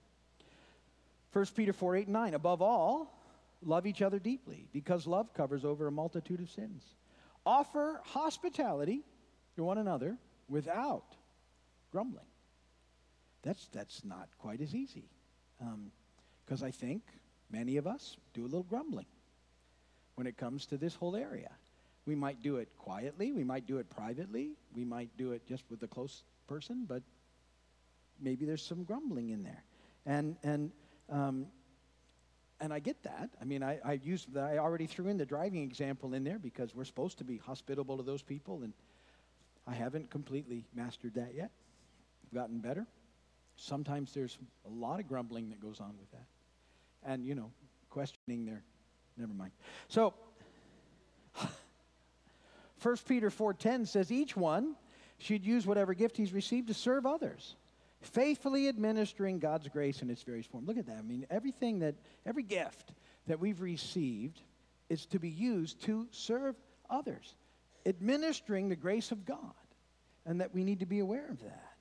1 1.33 1.45
Peter 1.55 1.73
4 1.73 1.97
8 1.97 2.07
and 2.07 2.13
9. 2.13 2.33
Above 2.33 2.61
all, 2.61 3.19
love 3.61 3.85
each 3.85 4.01
other 4.01 4.19
deeply, 4.19 4.67
because 4.71 5.05
love 5.07 5.33
covers 5.33 5.65
over 5.65 5.87
a 5.87 5.91
multitude 5.91 6.39
of 6.39 6.49
sins. 6.49 6.83
Offer 7.45 8.01
hospitality 8.05 9.03
to 9.55 9.63
one 9.63 9.77
another 9.77 10.17
without 10.47 11.15
grumbling 11.91 12.25
that's, 13.43 13.67
that's 13.67 14.05
not 14.05 14.29
quite 14.37 14.61
as 14.61 14.75
easy. 14.75 15.09
Because 16.45 16.61
um, 16.61 16.67
I 16.67 16.71
think 16.71 17.03
many 17.51 17.77
of 17.77 17.87
us 17.87 18.17
do 18.33 18.43
a 18.43 18.45
little 18.45 18.63
grumbling 18.63 19.05
when 20.15 20.27
it 20.27 20.37
comes 20.37 20.65
to 20.67 20.77
this 20.77 20.95
whole 20.95 21.15
area. 21.15 21.51
We 22.05 22.15
might 22.15 22.41
do 22.41 22.57
it 22.57 22.69
quietly, 22.77 23.31
we 23.31 23.43
might 23.43 23.67
do 23.67 23.77
it 23.77 23.89
privately, 23.89 24.51
we 24.75 24.83
might 24.83 25.09
do 25.17 25.33
it 25.33 25.45
just 25.47 25.63
with 25.69 25.83
a 25.83 25.87
close 25.87 26.23
person, 26.47 26.85
but 26.87 27.03
maybe 28.19 28.45
there's 28.45 28.65
some 28.65 28.83
grumbling 28.83 29.29
in 29.29 29.43
there. 29.43 29.63
And, 30.05 30.35
and, 30.43 30.71
um, 31.09 31.45
and 32.59 32.73
I 32.73 32.79
get 32.79 33.03
that. 33.03 33.29
I 33.39 33.45
mean, 33.45 33.63
I, 33.63 33.79
I 33.83 33.93
used 33.93 34.33
the, 34.33 34.41
I 34.41 34.57
already 34.57 34.87
threw 34.87 35.07
in 35.07 35.17
the 35.17 35.25
driving 35.25 35.63
example 35.63 36.13
in 36.13 36.23
there 36.23 36.39
because 36.39 36.73
we're 36.75 36.85
supposed 36.85 37.17
to 37.19 37.23
be 37.23 37.37
hospitable 37.37 37.97
to 37.97 38.03
those 38.03 38.21
people, 38.21 38.63
and 38.63 38.73
I 39.67 39.73
haven't 39.73 40.09
completely 40.09 40.65
mastered 40.73 41.15
that 41.15 41.33
yet. 41.35 41.51
I've 42.25 42.33
gotten 42.33 42.59
better. 42.59 42.87
Sometimes 43.57 44.13
there's 44.13 44.37
a 44.65 44.69
lot 44.69 44.99
of 44.99 45.07
grumbling 45.07 45.49
that 45.49 45.59
goes 45.59 45.79
on 45.79 45.93
with 45.99 46.11
that. 46.11 46.25
And, 47.03 47.25
you 47.25 47.35
know, 47.35 47.51
questioning 47.89 48.45
there. 48.45 48.63
Never 49.17 49.33
mind. 49.33 49.51
So, 49.87 50.13
1 52.81 52.97
Peter 53.07 53.29
4.10 53.29 53.87
says, 53.87 54.11
each 54.11 54.35
one 54.35 54.75
should 55.17 55.45
use 55.45 55.67
whatever 55.67 55.93
gift 55.93 56.17
he's 56.17 56.33
received 56.33 56.67
to 56.67 56.73
serve 56.73 57.05
others, 57.05 57.55
faithfully 58.01 58.67
administering 58.67 59.39
God's 59.39 59.67
grace 59.67 60.01
in 60.01 60.09
its 60.09 60.23
various 60.23 60.47
forms. 60.47 60.67
Look 60.67 60.77
at 60.77 60.87
that. 60.87 60.97
I 60.97 61.03
mean, 61.03 61.27
everything 61.29 61.79
that, 61.79 61.95
every 62.25 62.43
gift 62.43 62.91
that 63.27 63.39
we've 63.39 63.61
received 63.61 64.41
is 64.89 65.05
to 65.07 65.19
be 65.19 65.29
used 65.29 65.81
to 65.83 66.07
serve 66.11 66.55
others, 66.89 67.35
administering 67.85 68.69
the 68.69 68.75
grace 68.75 69.11
of 69.11 69.25
God, 69.25 69.53
and 70.25 70.41
that 70.41 70.53
we 70.53 70.63
need 70.63 70.79
to 70.79 70.85
be 70.85 70.99
aware 70.99 71.27
of 71.29 71.39
that. 71.41 71.73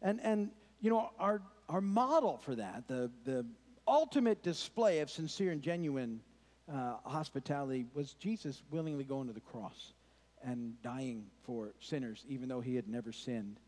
And, 0.00 0.20
and 0.22 0.50
you 0.80 0.90
know, 0.90 1.10
our, 1.18 1.42
our 1.68 1.80
model 1.80 2.38
for 2.38 2.54
that, 2.54 2.86
the, 2.88 3.10
the 3.24 3.44
ultimate 3.86 4.42
display 4.42 5.00
of 5.00 5.10
sincere 5.10 5.52
and 5.52 5.62
genuine 5.62 6.20
uh, 6.72 6.94
hospitality, 7.04 7.86
was 7.94 8.14
Jesus 8.14 8.62
willingly 8.70 9.04
going 9.04 9.26
to 9.26 9.32
the 9.32 9.40
cross 9.40 9.92
and 10.44 10.80
dying 10.82 11.24
for 11.44 11.72
sinners, 11.80 12.24
even 12.28 12.48
though 12.48 12.60
he 12.60 12.74
had 12.74 12.88
never 12.88 13.12
sinned, 13.12 13.58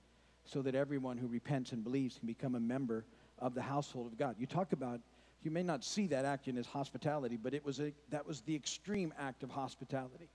so 0.44 0.62
that 0.62 0.74
everyone 0.74 1.16
who 1.16 1.27
repents 1.27 1.72
and 1.72 1.85
believes 1.85 2.18
can 2.18 2.27
become 2.27 2.55
a 2.55 2.61
member 2.61 3.05
of 3.38 3.55
the 3.55 3.62
household 3.62 4.07
of 4.07 4.18
God. 4.18 4.37
You 4.38 4.46
talk 4.46 4.72
about, 4.72 5.00
you 5.42 5.50
may 5.50 5.62
not 5.62 5.85
see 5.85 6.07
that 6.09 6.24
act 6.24 6.48
in 6.48 6.59
as 6.59 6.66
hospitality, 6.66 7.37
but 7.37 7.55
it 7.55 7.64
was 7.64 7.81
a, 7.81 7.92
that 8.11 8.27
was 8.27 8.40
the 8.42 8.55
extreme 8.55 9.12
act 9.18 9.42
of 9.42 9.50
hospitality 9.50 10.29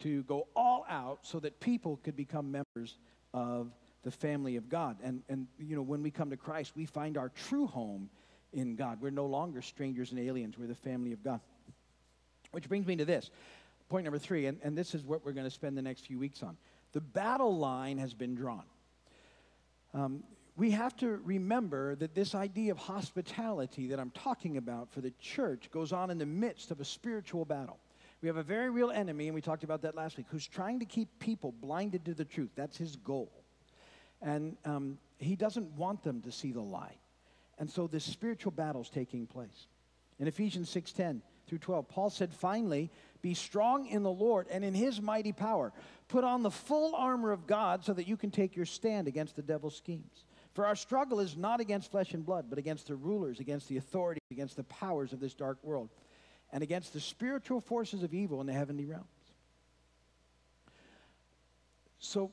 to 0.00 0.22
go 0.24 0.46
all 0.54 0.84
out 0.88 1.20
so 1.22 1.40
that 1.40 1.58
people 1.60 1.98
could 2.04 2.16
become 2.16 2.52
members 2.52 2.98
of 3.32 3.72
the 4.02 4.10
family 4.10 4.56
of 4.56 4.68
God. 4.68 4.96
And, 5.02 5.22
and, 5.28 5.46
you 5.58 5.74
know, 5.74 5.82
when 5.82 6.02
we 6.02 6.10
come 6.10 6.30
to 6.30 6.36
Christ, 6.36 6.72
we 6.76 6.86
find 6.86 7.16
our 7.16 7.30
true 7.30 7.66
home 7.66 8.08
in 8.56 8.74
God. 8.74 9.00
We're 9.00 9.10
no 9.10 9.26
longer 9.26 9.62
strangers 9.62 10.10
and 10.10 10.18
aliens, 10.18 10.58
we're 10.58 10.66
the 10.66 10.74
family 10.74 11.12
of 11.12 11.22
God. 11.22 11.40
Which 12.52 12.68
brings 12.68 12.86
me 12.86 12.96
to 12.96 13.04
this 13.04 13.30
point 13.88 14.04
number 14.04 14.18
three, 14.18 14.46
and, 14.46 14.58
and 14.62 14.76
this 14.76 14.94
is 14.94 15.04
what 15.04 15.24
we're 15.24 15.32
going 15.32 15.46
to 15.46 15.50
spend 15.50 15.78
the 15.78 15.82
next 15.82 16.06
few 16.06 16.18
weeks 16.18 16.42
on. 16.42 16.56
The 16.92 17.00
battle 17.00 17.56
line 17.56 17.98
has 17.98 18.14
been 18.14 18.34
drawn. 18.34 18.64
Um, 19.94 20.24
we 20.56 20.70
have 20.70 20.96
to 20.96 21.20
remember 21.24 21.94
that 21.96 22.14
this 22.14 22.34
idea 22.34 22.72
of 22.72 22.78
hospitality 22.78 23.88
that 23.88 24.00
I'm 24.00 24.10
talking 24.10 24.56
about 24.56 24.90
for 24.90 25.02
the 25.02 25.12
church 25.20 25.70
goes 25.70 25.92
on 25.92 26.10
in 26.10 26.18
the 26.18 26.26
midst 26.26 26.70
of 26.70 26.80
a 26.80 26.84
spiritual 26.84 27.44
battle. 27.44 27.78
We 28.22 28.28
have 28.28 28.38
a 28.38 28.42
very 28.42 28.70
real 28.70 28.90
enemy, 28.90 29.28
and 29.28 29.34
we 29.34 29.42
talked 29.42 29.62
about 29.62 29.82
that 29.82 29.94
last 29.94 30.16
week, 30.16 30.26
who's 30.30 30.46
trying 30.46 30.80
to 30.80 30.86
keep 30.86 31.08
people 31.18 31.52
blinded 31.52 32.06
to 32.06 32.14
the 32.14 32.24
truth. 32.24 32.50
That's 32.56 32.76
his 32.76 32.96
goal. 32.96 33.30
And 34.22 34.56
um, 34.64 34.98
he 35.18 35.36
doesn't 35.36 35.70
want 35.72 36.02
them 36.02 36.22
to 36.22 36.32
see 36.32 36.52
the 36.52 36.62
light. 36.62 36.98
And 37.58 37.70
so 37.70 37.86
this 37.86 38.04
spiritual 38.04 38.52
battle 38.52 38.82
is 38.82 38.90
taking 38.90 39.26
place. 39.26 39.68
In 40.18 40.28
Ephesians 40.28 40.70
6:10 40.70 41.22
through 41.46 41.58
12, 41.58 41.88
Paul 41.88 42.10
said, 42.10 42.32
"Finally, 42.32 42.90
be 43.22 43.34
strong 43.34 43.86
in 43.86 44.02
the 44.02 44.12
Lord 44.12 44.46
and 44.48 44.64
in 44.64 44.74
his 44.74 45.00
mighty 45.00 45.32
power. 45.32 45.72
Put 46.08 46.24
on 46.24 46.42
the 46.42 46.50
full 46.50 46.94
armor 46.94 47.32
of 47.32 47.46
God 47.46 47.84
so 47.84 47.92
that 47.92 48.06
you 48.06 48.16
can 48.16 48.30
take 48.30 48.56
your 48.56 48.66
stand 48.66 49.08
against 49.08 49.36
the 49.36 49.42
devil's 49.42 49.76
schemes. 49.76 50.24
For 50.54 50.64
our 50.66 50.76
struggle 50.76 51.20
is 51.20 51.36
not 51.36 51.60
against 51.60 51.90
flesh 51.90 52.14
and 52.14 52.24
blood, 52.24 52.46
but 52.48 52.58
against 52.58 52.86
the 52.86 52.96
rulers, 52.96 53.40
against 53.40 53.68
the 53.68 53.76
authorities, 53.76 54.22
against 54.30 54.56
the 54.56 54.64
powers 54.64 55.12
of 55.12 55.20
this 55.20 55.34
dark 55.34 55.62
world, 55.62 55.90
and 56.52 56.62
against 56.62 56.92
the 56.92 57.00
spiritual 57.00 57.60
forces 57.60 58.02
of 58.02 58.14
evil 58.14 58.40
in 58.40 58.46
the 58.46 58.52
heavenly 58.52 58.86
realms." 58.86 59.06
So 61.98 62.32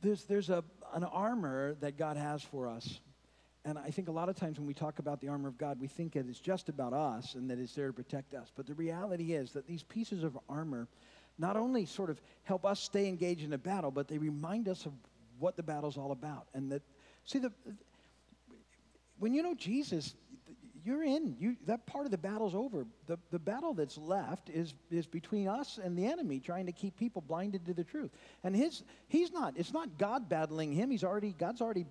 there's, 0.00 0.24
there's 0.24 0.50
a, 0.50 0.64
an 0.92 1.04
armor 1.04 1.74
that 1.80 1.96
God 1.96 2.16
has 2.16 2.42
for 2.42 2.68
us. 2.68 3.00
And 3.66 3.76
I 3.76 3.90
think 3.90 4.06
a 4.06 4.12
lot 4.12 4.28
of 4.28 4.36
times 4.36 4.58
when 4.58 4.66
we 4.66 4.74
talk 4.74 5.00
about 5.00 5.20
the 5.20 5.26
armor 5.26 5.48
of 5.48 5.58
God, 5.58 5.80
we 5.80 5.88
think 5.88 6.14
it's 6.14 6.38
just 6.38 6.68
about 6.68 6.92
us 6.92 7.34
and 7.34 7.50
that 7.50 7.58
it's 7.58 7.74
there 7.74 7.88
to 7.88 7.92
protect 7.92 8.32
us. 8.32 8.52
But 8.56 8.68
the 8.68 8.74
reality 8.74 9.32
is 9.32 9.50
that 9.52 9.66
these 9.66 9.82
pieces 9.82 10.22
of 10.22 10.38
armor 10.48 10.86
not 11.36 11.56
only 11.56 11.84
sort 11.84 12.08
of 12.08 12.20
help 12.44 12.64
us 12.64 12.78
stay 12.78 13.08
engaged 13.08 13.42
in 13.42 13.52
a 13.52 13.58
battle, 13.58 13.90
but 13.90 14.06
they 14.06 14.18
remind 14.18 14.68
us 14.68 14.86
of 14.86 14.92
what 15.40 15.56
the 15.56 15.64
battle's 15.64 15.98
all 15.98 16.12
about. 16.12 16.46
And 16.54 16.70
that, 16.70 16.82
see, 17.24 17.40
the, 17.40 17.52
when 19.18 19.34
you 19.34 19.42
know 19.42 19.54
Jesus, 19.54 20.14
you're 20.84 21.02
in. 21.02 21.34
You, 21.40 21.56
that 21.66 21.86
part 21.86 22.04
of 22.04 22.12
the 22.12 22.18
battle's 22.18 22.54
over. 22.54 22.86
The, 23.08 23.18
the 23.32 23.40
battle 23.40 23.74
that's 23.74 23.98
left 23.98 24.48
is, 24.48 24.74
is 24.92 25.08
between 25.08 25.48
us 25.48 25.80
and 25.82 25.98
the 25.98 26.06
enemy 26.06 26.38
trying 26.38 26.66
to 26.66 26.72
keep 26.72 26.96
people 26.96 27.20
blinded 27.20 27.66
to 27.66 27.74
the 27.74 27.82
truth. 27.82 28.12
And 28.44 28.54
his, 28.54 28.84
he's 29.08 29.32
not, 29.32 29.54
it's 29.56 29.72
not 29.72 29.98
God 29.98 30.28
battling 30.28 30.72
him. 30.72 30.88
He's 30.88 31.02
already, 31.02 31.34
God's 31.36 31.60
already 31.60 31.86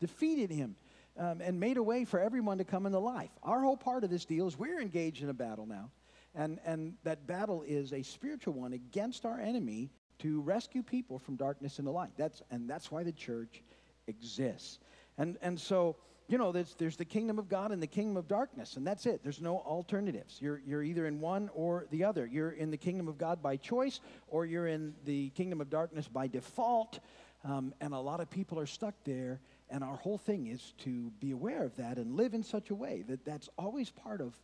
defeated 0.00 0.50
him 0.50 0.74
um, 1.18 1.40
and 1.40 1.58
made 1.58 1.76
a 1.76 1.82
way 1.82 2.04
for 2.04 2.20
everyone 2.20 2.58
to 2.58 2.64
come 2.64 2.86
into 2.86 2.98
life. 2.98 3.30
Our 3.42 3.60
whole 3.62 3.76
part 3.76 4.04
of 4.04 4.10
this 4.10 4.24
deal 4.24 4.46
is 4.46 4.58
we're 4.58 4.80
engaged 4.80 5.22
in 5.22 5.28
a 5.28 5.34
battle 5.34 5.66
now. 5.66 5.90
And, 6.34 6.60
and 6.64 6.94
that 7.02 7.26
battle 7.26 7.62
is 7.66 7.92
a 7.92 8.02
spiritual 8.02 8.54
one 8.54 8.72
against 8.72 9.24
our 9.24 9.40
enemy 9.40 9.90
to 10.20 10.40
rescue 10.42 10.82
people 10.82 11.18
from 11.18 11.36
darkness 11.36 11.78
into 11.78 11.90
light. 11.90 12.12
That's, 12.16 12.42
and 12.50 12.70
that's 12.70 12.90
why 12.90 13.02
the 13.02 13.12
church 13.12 13.62
exists. 14.06 14.78
And, 15.18 15.36
and 15.42 15.58
so 15.58 15.96
you 16.30 16.38
know, 16.38 16.52
there's, 16.52 16.76
there's 16.78 16.96
the 16.96 17.04
kingdom 17.04 17.40
of 17.40 17.48
God 17.48 17.72
and 17.72 17.82
the 17.82 17.88
kingdom 17.88 18.16
of 18.16 18.28
darkness, 18.28 18.76
and 18.76 18.86
that's 18.86 19.04
it. 19.04 19.20
There's 19.24 19.40
no 19.40 19.58
alternatives. 19.58 20.38
You're, 20.40 20.62
you're 20.64 20.84
either 20.84 21.06
in 21.06 21.20
one 21.20 21.50
or 21.54 21.86
the 21.90 22.04
other. 22.04 22.24
You're 22.24 22.52
in 22.52 22.70
the 22.70 22.76
kingdom 22.76 23.08
of 23.08 23.18
God 23.18 23.42
by 23.42 23.56
choice, 23.56 23.98
or 24.28 24.46
you're 24.46 24.68
in 24.68 24.94
the 25.04 25.30
kingdom 25.30 25.60
of 25.60 25.70
darkness 25.70 26.06
by 26.06 26.28
default. 26.28 27.00
Um, 27.42 27.74
and 27.80 27.92
a 27.92 27.98
lot 27.98 28.20
of 28.20 28.30
people 28.30 28.60
are 28.60 28.66
stuck 28.66 28.94
there, 29.02 29.40
and 29.70 29.84
our 29.84 29.96
whole 29.96 30.18
thing 30.18 30.48
is 30.48 30.74
to 30.78 31.10
be 31.20 31.30
aware 31.30 31.64
of 31.64 31.76
that 31.76 31.96
and 31.96 32.16
live 32.16 32.34
in 32.34 32.42
such 32.42 32.70
a 32.70 32.74
way 32.74 33.04
that 33.08 33.24
that's 33.24 33.48
always 33.56 33.90
part 33.90 34.20
of 34.20 34.34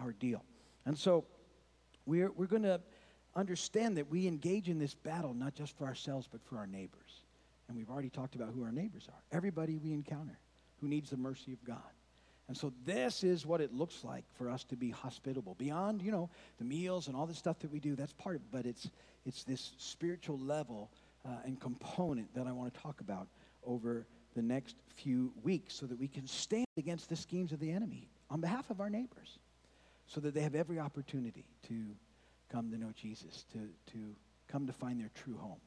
our 0.00 0.12
deal. 0.12 0.44
And 0.86 0.98
so 0.98 1.24
we're, 2.06 2.30
we're 2.32 2.46
going 2.46 2.64
to 2.64 2.80
understand 3.34 3.96
that 3.96 4.10
we 4.10 4.26
engage 4.26 4.68
in 4.68 4.78
this 4.78 4.94
battle 4.94 5.34
not 5.34 5.54
just 5.54 5.76
for 5.76 5.86
ourselves, 5.86 6.28
but 6.30 6.42
for 6.42 6.58
our 6.58 6.66
neighbors. 6.66 7.22
And 7.68 7.76
we've 7.76 7.90
already 7.90 8.10
talked 8.10 8.34
about 8.34 8.50
who 8.54 8.64
our 8.64 8.72
neighbors 8.72 9.08
are 9.08 9.22
everybody 9.30 9.78
we 9.78 9.92
encounter 9.92 10.38
who 10.80 10.88
needs 10.88 11.10
the 11.10 11.16
mercy 11.16 11.52
of 11.52 11.64
God. 11.64 11.78
And 12.48 12.56
so 12.56 12.72
this 12.84 13.22
is 13.22 13.46
what 13.46 13.60
it 13.60 13.72
looks 13.72 14.04
like 14.04 14.24
for 14.34 14.50
us 14.50 14.64
to 14.64 14.76
be 14.76 14.90
hospitable. 14.90 15.54
Beyond, 15.54 16.02
you 16.02 16.10
know, 16.10 16.28
the 16.58 16.64
meals 16.64 17.06
and 17.06 17.16
all 17.16 17.24
the 17.24 17.34
stuff 17.34 17.60
that 17.60 17.70
we 17.70 17.78
do, 17.78 17.94
that's 17.94 18.12
part 18.12 18.36
of 18.36 18.42
it. 18.42 18.48
But 18.50 18.66
it's, 18.66 18.90
it's 19.24 19.44
this 19.44 19.72
spiritual 19.78 20.38
level 20.38 20.90
uh, 21.24 21.28
and 21.44 21.58
component 21.58 22.34
that 22.34 22.46
I 22.46 22.52
want 22.52 22.74
to 22.74 22.80
talk 22.80 23.00
about 23.00 23.28
over 23.64 24.06
the 24.34 24.42
next 24.42 24.76
few 24.96 25.32
weeks 25.42 25.74
so 25.74 25.86
that 25.86 25.98
we 25.98 26.08
can 26.08 26.26
stand 26.26 26.66
against 26.76 27.08
the 27.08 27.16
schemes 27.16 27.52
of 27.52 27.60
the 27.60 27.70
enemy 27.70 28.08
on 28.30 28.40
behalf 28.40 28.70
of 28.70 28.80
our 28.80 28.90
neighbors 28.90 29.38
so 30.06 30.20
that 30.20 30.34
they 30.34 30.40
have 30.40 30.54
every 30.54 30.78
opportunity 30.78 31.44
to 31.68 31.74
come 32.50 32.70
to 32.70 32.78
know 32.78 32.92
Jesus, 32.94 33.44
to, 33.52 33.58
to 33.92 33.98
come 34.48 34.66
to 34.66 34.72
find 34.72 35.00
their 35.00 35.10
true 35.14 35.36
home 35.36 35.60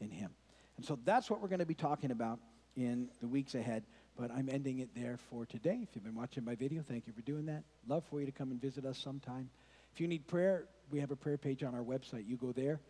in 0.00 0.10
him. 0.10 0.30
And 0.76 0.84
so 0.84 0.98
that's 1.04 1.30
what 1.30 1.40
we're 1.40 1.48
going 1.48 1.60
to 1.60 1.66
be 1.66 1.74
talking 1.74 2.10
about 2.10 2.38
in 2.76 3.08
the 3.20 3.28
weeks 3.28 3.54
ahead. 3.54 3.84
But 4.18 4.30
I'm 4.30 4.48
ending 4.50 4.80
it 4.80 4.90
there 4.94 5.18
for 5.30 5.46
today. 5.46 5.80
If 5.82 5.90
you've 5.94 6.04
been 6.04 6.14
watching 6.14 6.44
my 6.44 6.54
video, 6.54 6.82
thank 6.86 7.06
you 7.06 7.12
for 7.12 7.22
doing 7.22 7.46
that. 7.46 7.64
Love 7.86 8.04
for 8.04 8.20
you 8.20 8.26
to 8.26 8.32
come 8.32 8.50
and 8.50 8.60
visit 8.60 8.84
us 8.84 8.98
sometime. 8.98 9.48
If 9.94 10.00
you 10.00 10.08
need 10.08 10.26
prayer, 10.26 10.64
we 10.90 11.00
have 11.00 11.10
a 11.10 11.16
prayer 11.16 11.38
page 11.38 11.62
on 11.62 11.74
our 11.74 11.82
website. 11.82 12.26
You 12.26 12.36
go 12.36 12.52
there, 12.52 12.80